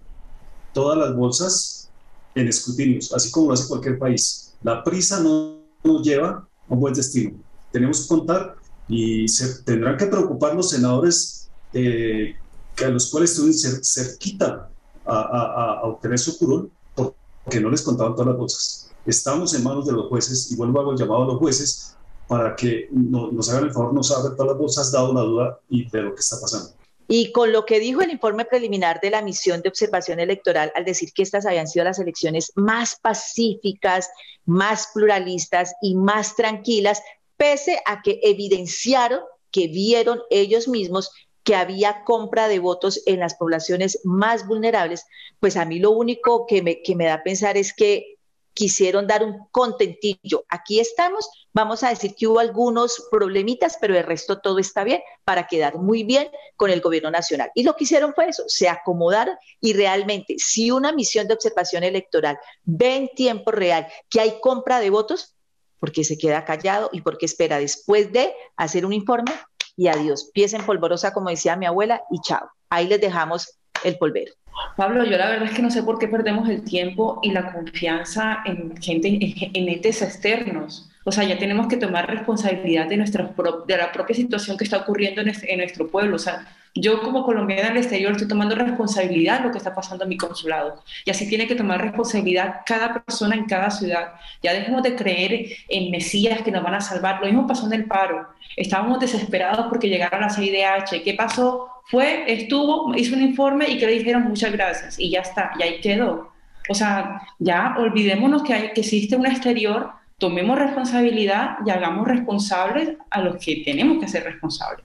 todas 0.73 0.99
las 0.99 1.15
bolsas 1.15 1.91
en 2.35 2.49
escrutinios, 2.49 3.13
así 3.13 3.31
como 3.31 3.49
lo 3.49 3.55
hace 3.55 3.69
cualquier 3.69 3.99
país. 3.99 4.55
La 4.63 4.83
prisa 4.83 5.21
no 5.21 5.59
nos 5.85 6.03
lleva 6.03 6.49
a 6.69 6.75
un 6.75 6.81
buen 6.81 6.95
destino. 6.95 7.37
Tenemos 7.73 8.03
que 8.03 8.09
contar 8.09 8.57
y 8.89 9.29
se 9.29 9.63
tendrán 9.63 9.97
que 9.97 10.07
preocupar 10.07 10.55
los 10.55 10.71
senadores 10.71 11.48
eh, 11.79 12.37
que 12.75 12.85
a 12.85 12.89
los 12.89 13.11
cuales 13.11 13.31
estuvieron 13.31 13.85
cerquita 13.85 14.71
a, 15.05 15.81
obtener 15.85 16.19
su 16.19 16.39
curul 16.39 16.71
porque 16.95 17.61
no 17.61 17.71
les 17.71 17.83
contaban 17.83 18.13
todas 18.13 18.29
las 18.29 18.37
bolsas. 18.37 18.91
Estamos 19.07 19.55
en 19.55 19.65
manos 19.65 19.87
de 19.87 19.93
los 19.93 20.07
jueces 20.09 20.53
y 20.53 20.57
vuelvo 20.57 20.79
a 20.79 20.83
hago 20.83 20.93
el 20.93 20.99
llamado 20.99 21.23
a 21.23 21.27
los 21.27 21.39
jueces 21.39 21.97
para 22.27 22.55
que 22.55 22.89
nos 22.93 23.49
hagan 23.49 23.65
el 23.65 23.73
favor, 23.73 23.95
nos 23.95 24.11
abran 24.11 24.37
todas 24.37 24.53
las 24.53 24.59
bolsas, 24.59 24.93
dado 24.93 25.11
una 25.13 25.23
duda 25.23 25.59
y 25.71 25.89
de 25.89 26.03
lo 26.03 26.15
que 26.15 26.21
está 26.21 26.39
pasando. 26.41 26.71
Y 27.11 27.33
con 27.33 27.53
lo 27.53 27.65
que 27.65 27.81
dijo 27.81 28.03
el 28.03 28.11
informe 28.11 28.45
preliminar 28.45 29.01
de 29.01 29.11
la 29.11 29.23
misión 29.23 29.63
de 29.63 29.71
observación 29.71 30.21
electoral, 30.21 30.71
al 30.75 30.85
decir 30.85 31.11
que 31.15 31.23
estas 31.23 31.47
habían 31.47 31.67
sido 31.67 31.87
las 31.87 31.99
elecciones 31.99 32.53
más 32.55 32.99
pacíficas, 33.01 34.11
más 34.45 34.91
pluralistas 34.93 35.73
y 35.81 35.95
más 35.95 36.37
tranquilas, 36.37 37.01
pese 37.39 37.81
a 37.87 38.03
que 38.03 38.21
evidenciaron 38.23 39.21
que 39.51 39.69
vieron 39.69 40.21
ellos 40.29 40.69
mismos 40.69 41.11
que 41.49 41.57
había 41.57 42.05
compra 42.05 42.47
de 42.47 42.59
votos 42.59 43.01
en 43.07 43.21
las 43.21 43.35
poblaciones 43.35 44.01
más 44.05 44.47
vulnerables, 44.47 45.07
pues 45.41 45.57
a 45.57 45.65
mí 45.65 45.79
lo 45.79 45.93
único 45.93 46.47
que 46.47 46.61
me, 46.61 46.83
que 46.83 46.95
me 46.95 47.07
da 47.07 47.15
a 47.15 47.23
pensar 47.23 47.57
es 47.57 47.73
que 47.73 48.19
quisieron 48.53 49.07
dar 49.07 49.25
un 49.25 49.47
contentillo. 49.51 50.45
Aquí 50.51 50.79
estamos, 50.79 51.27
vamos 51.55 51.83
a 51.83 51.89
decir 51.89 52.15
que 52.15 52.27
hubo 52.27 52.39
algunos 52.39 53.09
problemitas, 53.11 53.79
pero 53.81 53.97
el 53.97 54.05
resto 54.05 54.41
todo 54.43 54.59
está 54.59 54.85
bien 54.85 55.01
para 55.25 55.47
quedar 55.47 55.77
muy 55.79 56.03
bien 56.03 56.29
con 56.55 56.69
el 56.71 56.83
gobierno 56.83 57.11
nacional. 57.11 57.51
Y 57.55 57.63
lo 57.63 57.77
que 57.77 57.85
hicieron 57.85 58.13
fue 58.13 58.29
eso, 58.29 58.43
se 58.47 58.69
acomodaron 58.69 59.35
y 59.59 59.73
realmente 59.73 60.35
si 60.37 60.71
una 60.71 60.93
misión 60.93 61.29
de 61.29 61.33
observación 61.33 61.83
electoral 61.83 62.39
ve 62.65 62.95
en 62.95 63.09
tiempo 63.15 63.53
real 63.53 63.89
que 64.11 64.21
hay 64.21 64.39
compra 64.43 64.81
de 64.81 64.91
votos, 64.91 65.35
porque 65.81 66.05
se 66.05 66.19
queda 66.19 66.45
callado 66.45 66.91
y 66.93 67.01
porque 67.01 67.25
espera 67.25 67.59
después 67.59 68.13
de 68.13 68.35
hacer 68.55 68.85
un 68.85 68.93
informe 68.93 69.33
y 69.79 69.87
adiós, 69.87 70.31
pies 70.35 70.53
en 70.55 70.67
polvorosa 70.67 71.13
como 71.15 71.31
decía 71.31 71.55
mi 71.55 71.65
abuela 71.65 72.03
y 72.11 72.21
chao. 72.21 72.51
Ahí 72.69 72.89
les 72.89 73.01
dejamos 73.01 73.61
el 73.85 73.97
polvero. 73.97 74.33
Pablo, 74.77 75.05
yo 75.05 75.17
la 75.17 75.31
verdad 75.31 75.45
es 75.49 75.55
que 75.55 75.63
no 75.63 75.71
sé 75.71 75.85
por 75.85 76.01
qué 76.01 76.09
perdemos 76.09 76.49
el 76.49 76.65
tiempo 76.65 77.21
y 77.23 77.31
la 77.31 77.53
confianza 77.53 78.43
en 78.45 78.77
gente, 78.83 79.07
en, 79.09 79.69
entes 79.69 80.03
externos. 80.03 80.91
O 81.09 81.11
sea, 81.11 81.25
ya 81.25 81.39
tenemos 81.39 81.69
que 81.69 81.79
tomar 81.79 82.07
responsabilidad 82.07 82.87
de, 82.87 82.99
nuestra, 82.99 83.33
de 83.67 83.77
la 83.79 83.91
propia 83.91 84.15
situación 84.15 84.59
que 84.59 84.65
está 84.65 84.77
ocurriendo 84.77 85.23
en, 85.23 85.33
en 85.43 85.59
nuestro 85.59 85.89
pueblo. 85.89 86.17
O 86.17 86.19
sea, 86.19 86.47
yo 86.75 87.01
como 87.01 87.25
colombiana 87.25 87.71
del 87.71 87.79
exterior 87.79 88.13
estoy 88.13 88.29
tomando 88.29 88.55
responsabilidad 88.55 89.39
de 89.39 89.47
lo 89.47 89.51
que 89.51 89.57
está 89.57 89.75
pasando 89.75 90.05
en 90.05 90.11
mi 90.11 90.19
consulado. 90.19 90.83
Y 91.07 91.11
así 91.11 91.27
tiene 91.27 91.47
que 91.47 91.55
tomar 91.55 91.81
responsabilidad 91.81 92.57
cada 92.67 92.93
persona 92.93 93.37
en 93.37 93.47
cada 93.47 93.71
ciudad. 93.71 94.13
Ya 94.43 94.53
dejemos 94.53 94.83
de 94.83 94.97
creer 94.97 95.47
en 95.71 95.91
mesías 95.91 96.43
que 96.43 96.51
nos 96.51 96.63
van 96.63 96.75
a 96.75 96.83
salvar. 96.83 97.21
Lo 97.21 97.27
mismo 97.27 97.47
pasó 97.47 97.65
en 97.69 97.73
el 97.73 97.87
paro. 97.87 98.29
Estábamos 98.55 99.01
desesperados 99.01 99.67
porque 99.69 99.89
llegaron 99.89 100.21
las 100.21 100.37
CIDH. 100.37 101.03
¿Qué 101.03 101.15
pasó? 101.15 101.71
Fue, 101.87 102.31
estuvo, 102.31 102.95
hizo 102.95 103.17
un 103.17 103.23
informe 103.23 103.67
y 103.67 103.79
que 103.79 103.87
le 103.87 103.93
dijeron 103.93 104.25
muchas 104.25 104.53
gracias. 104.53 104.99
Y 104.99 105.09
ya 105.09 105.21
está, 105.21 105.53
y 105.59 105.63
ahí 105.63 105.81
quedó. 105.81 106.33
O 106.69 106.75
sea, 106.75 107.23
ya 107.39 107.77
olvidémonos 107.79 108.43
que, 108.43 108.73
que 108.75 108.83
existe 108.83 109.17
un 109.17 109.25
exterior, 109.25 109.93
tomemos 110.19 110.59
responsabilidad 110.59 111.59
y 111.65 111.71
hagamos 111.71 112.07
responsables 112.07 112.97
a 113.11 113.23
los 113.23 113.37
que 113.37 113.63
tenemos 113.65 114.01
que 114.01 114.09
ser 114.09 114.25
responsables. 114.25 114.85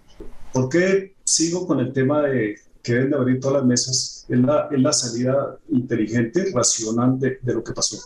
¿Por 0.51 0.69
qué 0.69 1.15
sigo 1.23 1.65
con 1.65 1.79
el 1.79 1.91
tema 1.91 2.21
de 2.21 2.55
que 2.83 2.93
deben 2.93 3.09
de 3.09 3.15
abrir 3.15 3.39
todas 3.39 3.57
las 3.57 3.65
mesas? 3.65 4.25
Es 4.29 4.39
la, 4.39 4.69
la 4.71 4.93
salida 4.93 5.57
inteligente, 5.69 6.51
racional 6.53 7.19
de, 7.19 7.39
de, 7.41 7.53
lo 7.53 7.63
que 7.63 7.73
pasó. 7.73 7.97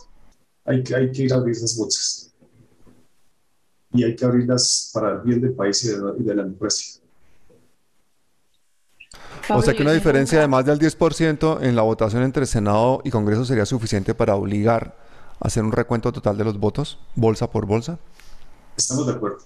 Hay 0.64 0.82
que, 0.82 0.94
hay 0.94 1.12
que 1.12 1.24
ir 1.24 1.32
a 1.32 1.36
abrir 1.36 1.56
las 1.60 1.76
bolsas. 1.76 2.32
Y 3.92 4.04
hay 4.04 4.16
que 4.16 4.24
abrirlas 4.24 4.90
para 4.94 5.16
el 5.16 5.20
bien 5.20 5.40
del 5.40 5.52
país 5.52 5.84
y 5.84 5.88
de 5.88 5.98
la, 5.98 6.12
y 6.18 6.22
de 6.22 6.34
la 6.34 6.42
democracia. 6.44 7.02
O 9.50 9.62
sea 9.62 9.74
que 9.74 9.82
una 9.82 9.92
diferencia 9.92 10.40
de 10.40 10.48
más 10.48 10.64
del 10.64 10.78
10% 10.78 11.62
en 11.62 11.74
la 11.74 11.82
votación 11.82 12.22
entre 12.22 12.44
Senado 12.46 13.00
y 13.04 13.10
Congreso 13.10 13.44
sería 13.46 13.64
suficiente 13.64 14.14
para 14.14 14.34
obligar 14.34 14.94
hacer 15.40 15.62
un 15.62 15.72
recuento 15.72 16.12
total 16.12 16.36
de 16.36 16.44
los 16.44 16.58
votos, 16.58 16.98
bolsa 17.14 17.50
por 17.50 17.66
bolsa. 17.66 17.98
Estamos 18.76 19.06
de 19.06 19.12
acuerdo. 19.12 19.38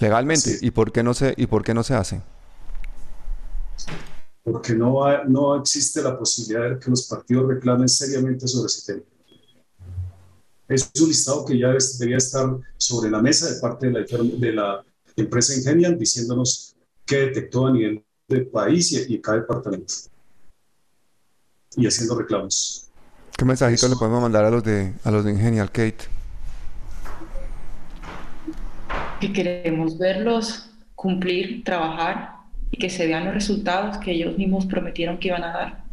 Legalmente. 0.00 0.58
¿Y 0.60 0.70
por 0.70 0.92
qué 0.92 1.02
no 1.02 1.14
se 1.14 1.34
y 1.36 1.46
por 1.46 1.62
qué 1.62 1.74
no 1.74 1.82
se 1.82 1.94
hace? 1.94 2.20
Porque 4.42 4.74
no, 4.74 5.24
no 5.24 5.56
existe 5.56 6.02
la 6.02 6.18
posibilidad 6.18 6.70
de 6.70 6.78
que 6.78 6.90
los 6.90 7.06
partidos 7.06 7.48
reclamen 7.48 7.88
seriamente 7.88 8.46
sobre 8.46 8.66
ese 8.66 8.92
tema. 8.92 9.04
Es 10.68 10.90
un 11.00 11.08
listado 11.08 11.44
que 11.44 11.58
ya 11.58 11.68
debería 11.68 12.16
estar 12.16 12.56
sobre 12.76 13.10
la 13.10 13.22
mesa 13.22 13.48
de 13.52 13.60
parte 13.60 13.86
de 13.86 13.92
la, 13.92 14.04
de 14.04 14.52
la 14.52 14.84
empresa 15.14 15.54
Ingenian 15.54 15.96
diciéndonos 15.98 16.74
qué 17.04 17.18
detectó 17.18 17.66
a 17.66 17.72
nivel 17.72 18.04
del 18.28 18.46
país 18.48 18.92
y, 18.92 19.14
y 19.14 19.20
cada 19.20 19.38
departamento. 19.38 19.94
Y 21.76 21.86
haciendo 21.86 22.18
reclamos. 22.18 22.85
¿Qué 23.36 23.44
mensajito 23.44 23.88
le 23.88 23.96
podemos 23.96 24.22
mandar 24.22 24.44
a 24.44 24.50
los 24.50 24.64
de 24.64 24.94
a 25.04 25.10
los 25.10 25.24
de 25.24 25.32
Ingenial, 25.32 25.70
Kate? 25.70 26.16
que 29.20 29.32
queremos 29.32 29.98
verlos 29.98 30.70
cumplir, 30.94 31.64
trabajar 31.64 32.36
y 32.70 32.78
que 32.78 32.90
se 32.90 33.06
vean 33.06 33.24
los 33.24 33.34
resultados 33.34 33.98
que 33.98 34.12
ellos 34.12 34.36
mismos 34.36 34.66
prometieron 34.66 35.18
que 35.18 35.28
iban 35.28 35.44
a 35.44 35.52
dar. 35.52 35.84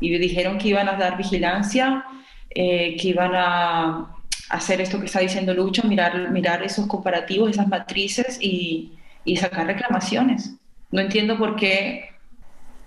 Y 0.00 0.16
dijeron 0.18 0.58
que 0.58 0.68
iban 0.68 0.88
a 0.88 0.96
dar 0.96 1.16
vigilancia, 1.16 2.04
eh, 2.50 2.96
que 2.96 3.08
iban 3.08 3.32
a 3.34 4.14
hacer 4.50 4.80
esto 4.80 5.00
que 5.00 5.06
está 5.06 5.20
diciendo 5.20 5.54
Lucho, 5.54 5.82
mirar, 5.84 6.30
mirar 6.30 6.62
esos 6.62 6.86
comparativos, 6.86 7.50
esas 7.50 7.68
matrices 7.68 8.38
y, 8.40 8.92
y 9.24 9.36
sacar 9.36 9.66
reclamaciones. 9.66 10.54
No 10.90 11.00
entiendo 11.00 11.36
por 11.38 11.56
qué 11.56 12.10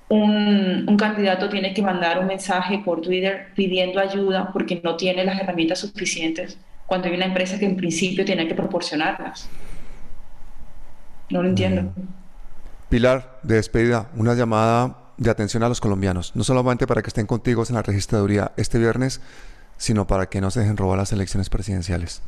un, 0.09 0.85
un, 0.87 0.97
candidato 0.97 1.49
tiene 1.49 1.73
que 1.73 1.81
mandar 1.81 2.19
un 2.19 2.27
mensaje 2.27 2.81
por 2.83 3.01
Twitter 3.01 3.49
pidiendo 3.55 3.99
ayuda 3.99 4.51
porque 4.51 4.81
no 4.83 4.95
tiene 4.95 5.23
las 5.23 5.39
herramientas 5.39 5.79
suficientes 5.79 6.57
cuando 6.89 7.07
hay 7.07 7.13
una 7.13 7.25
empresa 7.25 7.59
que 7.59 7.65
en 7.65 7.77
principio 7.77 8.25
tiene 8.25 8.47
que 8.47 8.55
proporcionarlas. 8.55 9.47
No 11.29 11.43
lo 11.43 11.49
entiendo. 11.49 11.93
Pilar, 12.89 13.39
de 13.43 13.55
despedida, 13.55 14.09
una 14.15 14.33
llamada 14.33 14.97
de 15.17 15.29
atención 15.29 15.61
a 15.61 15.69
los 15.69 15.79
colombianos, 15.79 16.35
no 16.35 16.43
solamente 16.43 16.87
para 16.87 17.03
que 17.03 17.09
estén 17.09 17.27
contigo 17.27 17.63
en 17.69 17.75
la 17.75 17.83
registraduría 17.83 18.51
este 18.57 18.79
viernes, 18.79 19.21
sino 19.77 20.07
para 20.07 20.27
que 20.27 20.41
no 20.41 20.49
se 20.49 20.61
dejen 20.61 20.77
robar 20.77 20.97
las 20.97 21.11
elecciones 21.11 21.49
presidenciales. 21.49 22.23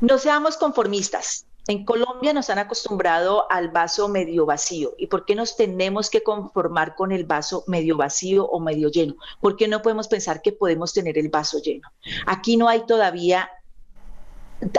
No 0.00 0.18
seamos 0.18 0.56
conformistas. 0.56 1.46
En 1.66 1.84
Colombia 1.84 2.32
nos 2.32 2.50
han 2.50 2.58
acostumbrado 2.58 3.50
al 3.50 3.70
vaso 3.70 4.08
medio 4.08 4.44
vacío. 4.44 4.92
¿Y 4.98 5.06
por 5.06 5.24
qué 5.24 5.34
nos 5.34 5.56
tenemos 5.56 6.10
que 6.10 6.22
conformar 6.22 6.94
con 6.94 7.10
el 7.10 7.24
vaso 7.24 7.64
medio 7.66 7.96
vacío 7.96 8.46
o 8.46 8.60
medio 8.60 8.90
lleno? 8.90 9.14
¿Por 9.40 9.56
qué 9.56 9.66
no 9.66 9.80
podemos 9.80 10.08
pensar 10.08 10.42
que 10.42 10.52
podemos 10.52 10.92
tener 10.92 11.16
el 11.16 11.30
vaso 11.30 11.58
lleno? 11.58 11.88
Aquí 12.26 12.56
no 12.56 12.68
hay 12.68 12.84
todavía, 12.86 13.50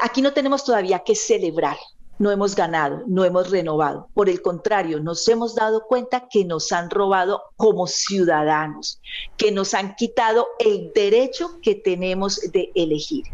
aquí 0.02 0.22
no 0.22 0.34
tenemos 0.34 0.64
todavía 0.64 1.00
que 1.00 1.16
celebrar 1.16 1.78
no 2.18 2.32
hemos 2.32 2.56
ganado, 2.56 3.04
no 3.08 3.26
hemos 3.26 3.50
renovado. 3.50 4.08
Por 4.14 4.30
el 4.30 4.42
contrario, 4.42 5.00
nos 5.00 5.28
hemos 5.28 5.56
dado 5.56 5.86
cuenta 5.88 6.28
que 6.30 6.46
nos 6.46 6.72
han 6.72 6.90
robado 6.90 7.44
como 7.58 7.88
ciudadanos, 7.88 9.02
que 9.38 9.52
nos 9.52 9.74
han 9.74 9.96
quitado 9.96 10.48
el 10.60 10.92
derecho 10.94 11.60
que 11.62 11.76
tenemos 11.76 12.40
de 12.52 12.72
elegir. 12.76 13.26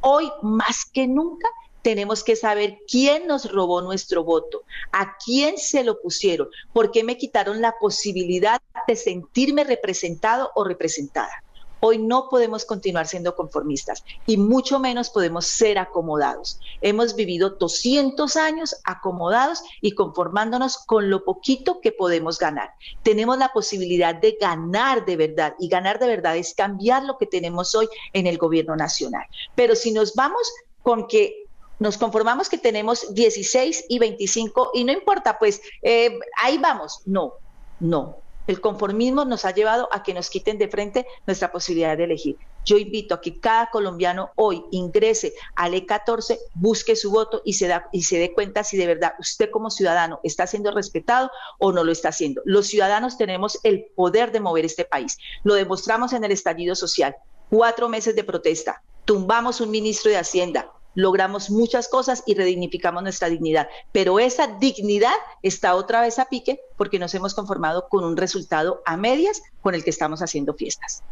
Hoy, 0.00 0.30
más 0.42 0.84
que 0.84 1.08
nunca, 1.08 1.48
tenemos 1.88 2.22
que 2.22 2.36
saber 2.36 2.80
quién 2.86 3.26
nos 3.26 3.50
robó 3.50 3.80
nuestro 3.80 4.22
voto, 4.22 4.64
a 4.92 5.16
quién 5.24 5.56
se 5.56 5.82
lo 5.84 6.02
pusieron, 6.02 6.50
por 6.74 6.90
qué 6.90 7.02
me 7.02 7.16
quitaron 7.16 7.62
la 7.62 7.76
posibilidad 7.80 8.60
de 8.86 8.94
sentirme 8.94 9.64
representado 9.64 10.50
o 10.54 10.64
representada. 10.64 11.42
Hoy 11.80 11.96
no 11.96 12.28
podemos 12.28 12.66
continuar 12.66 13.06
siendo 13.06 13.34
conformistas 13.34 14.04
y 14.26 14.36
mucho 14.36 14.78
menos 14.78 15.08
podemos 15.08 15.46
ser 15.46 15.78
acomodados. 15.78 16.60
Hemos 16.82 17.14
vivido 17.14 17.56
200 17.58 18.36
años 18.36 18.76
acomodados 18.84 19.62
y 19.80 19.92
conformándonos 19.92 20.76
con 20.76 21.08
lo 21.08 21.24
poquito 21.24 21.80
que 21.80 21.92
podemos 21.92 22.38
ganar. 22.38 22.74
Tenemos 23.02 23.38
la 23.38 23.48
posibilidad 23.54 24.14
de 24.14 24.36
ganar 24.38 25.06
de 25.06 25.16
verdad 25.16 25.54
y 25.58 25.68
ganar 25.68 25.98
de 25.98 26.08
verdad 26.08 26.36
es 26.36 26.52
cambiar 26.52 27.04
lo 27.04 27.16
que 27.16 27.24
tenemos 27.24 27.74
hoy 27.74 27.88
en 28.12 28.26
el 28.26 28.36
gobierno 28.36 28.76
nacional. 28.76 29.24
Pero 29.54 29.74
si 29.74 29.90
nos 29.90 30.14
vamos 30.14 30.52
con 30.82 31.06
que 31.06 31.47
nos 31.78 31.98
conformamos 31.98 32.48
que 32.48 32.58
tenemos 32.58 33.14
16 33.14 33.86
y 33.88 33.98
25 33.98 34.70
y 34.74 34.84
no 34.84 34.92
importa, 34.92 35.38
pues 35.38 35.60
eh, 35.82 36.18
ahí 36.42 36.58
vamos. 36.58 37.02
No, 37.06 37.34
no. 37.80 38.18
El 38.46 38.62
conformismo 38.62 39.26
nos 39.26 39.44
ha 39.44 39.52
llevado 39.52 39.90
a 39.92 40.02
que 40.02 40.14
nos 40.14 40.30
quiten 40.30 40.56
de 40.56 40.68
frente 40.68 41.06
nuestra 41.26 41.52
posibilidad 41.52 41.98
de 41.98 42.04
elegir. 42.04 42.38
Yo 42.64 42.78
invito 42.78 43.14
a 43.14 43.20
que 43.20 43.38
cada 43.38 43.68
colombiano 43.70 44.30
hoy 44.36 44.64
ingrese 44.70 45.34
al 45.54 45.74
E14, 45.74 46.38
busque 46.54 46.96
su 46.96 47.10
voto 47.10 47.42
y 47.44 47.52
se, 47.52 47.68
da, 47.68 47.88
y 47.92 48.04
se 48.04 48.18
dé 48.18 48.32
cuenta 48.32 48.64
si 48.64 48.78
de 48.78 48.86
verdad 48.86 49.12
usted 49.18 49.50
como 49.50 49.70
ciudadano 49.70 50.20
está 50.22 50.46
siendo 50.46 50.70
respetado 50.70 51.30
o 51.58 51.72
no 51.72 51.84
lo 51.84 51.92
está 51.92 52.08
haciendo. 52.08 52.40
Los 52.46 52.68
ciudadanos 52.68 53.18
tenemos 53.18 53.58
el 53.64 53.84
poder 53.94 54.32
de 54.32 54.40
mover 54.40 54.64
este 54.64 54.86
país. 54.86 55.18
Lo 55.44 55.52
demostramos 55.52 56.14
en 56.14 56.24
el 56.24 56.32
estallido 56.32 56.74
social. 56.74 57.16
Cuatro 57.50 57.90
meses 57.90 58.16
de 58.16 58.24
protesta. 58.24 58.82
Tumbamos 59.04 59.60
un 59.60 59.70
ministro 59.70 60.10
de 60.10 60.18
Hacienda, 60.18 60.72
logramos 60.98 61.48
muchas 61.48 61.86
cosas 61.86 62.24
y 62.26 62.34
redignificamos 62.34 63.04
nuestra 63.04 63.28
dignidad. 63.28 63.68
Pero 63.92 64.18
esa 64.18 64.48
dignidad 64.48 65.14
está 65.44 65.76
otra 65.76 66.00
vez 66.00 66.18
a 66.18 66.24
pique 66.24 66.60
porque 66.76 66.98
nos 66.98 67.14
hemos 67.14 67.34
conformado 67.34 67.88
con 67.88 68.02
un 68.02 68.16
resultado 68.16 68.82
a 68.84 68.96
medias 68.96 69.40
con 69.62 69.76
el 69.76 69.84
que 69.84 69.90
estamos 69.90 70.22
haciendo 70.22 70.54
fiestas. 70.54 71.04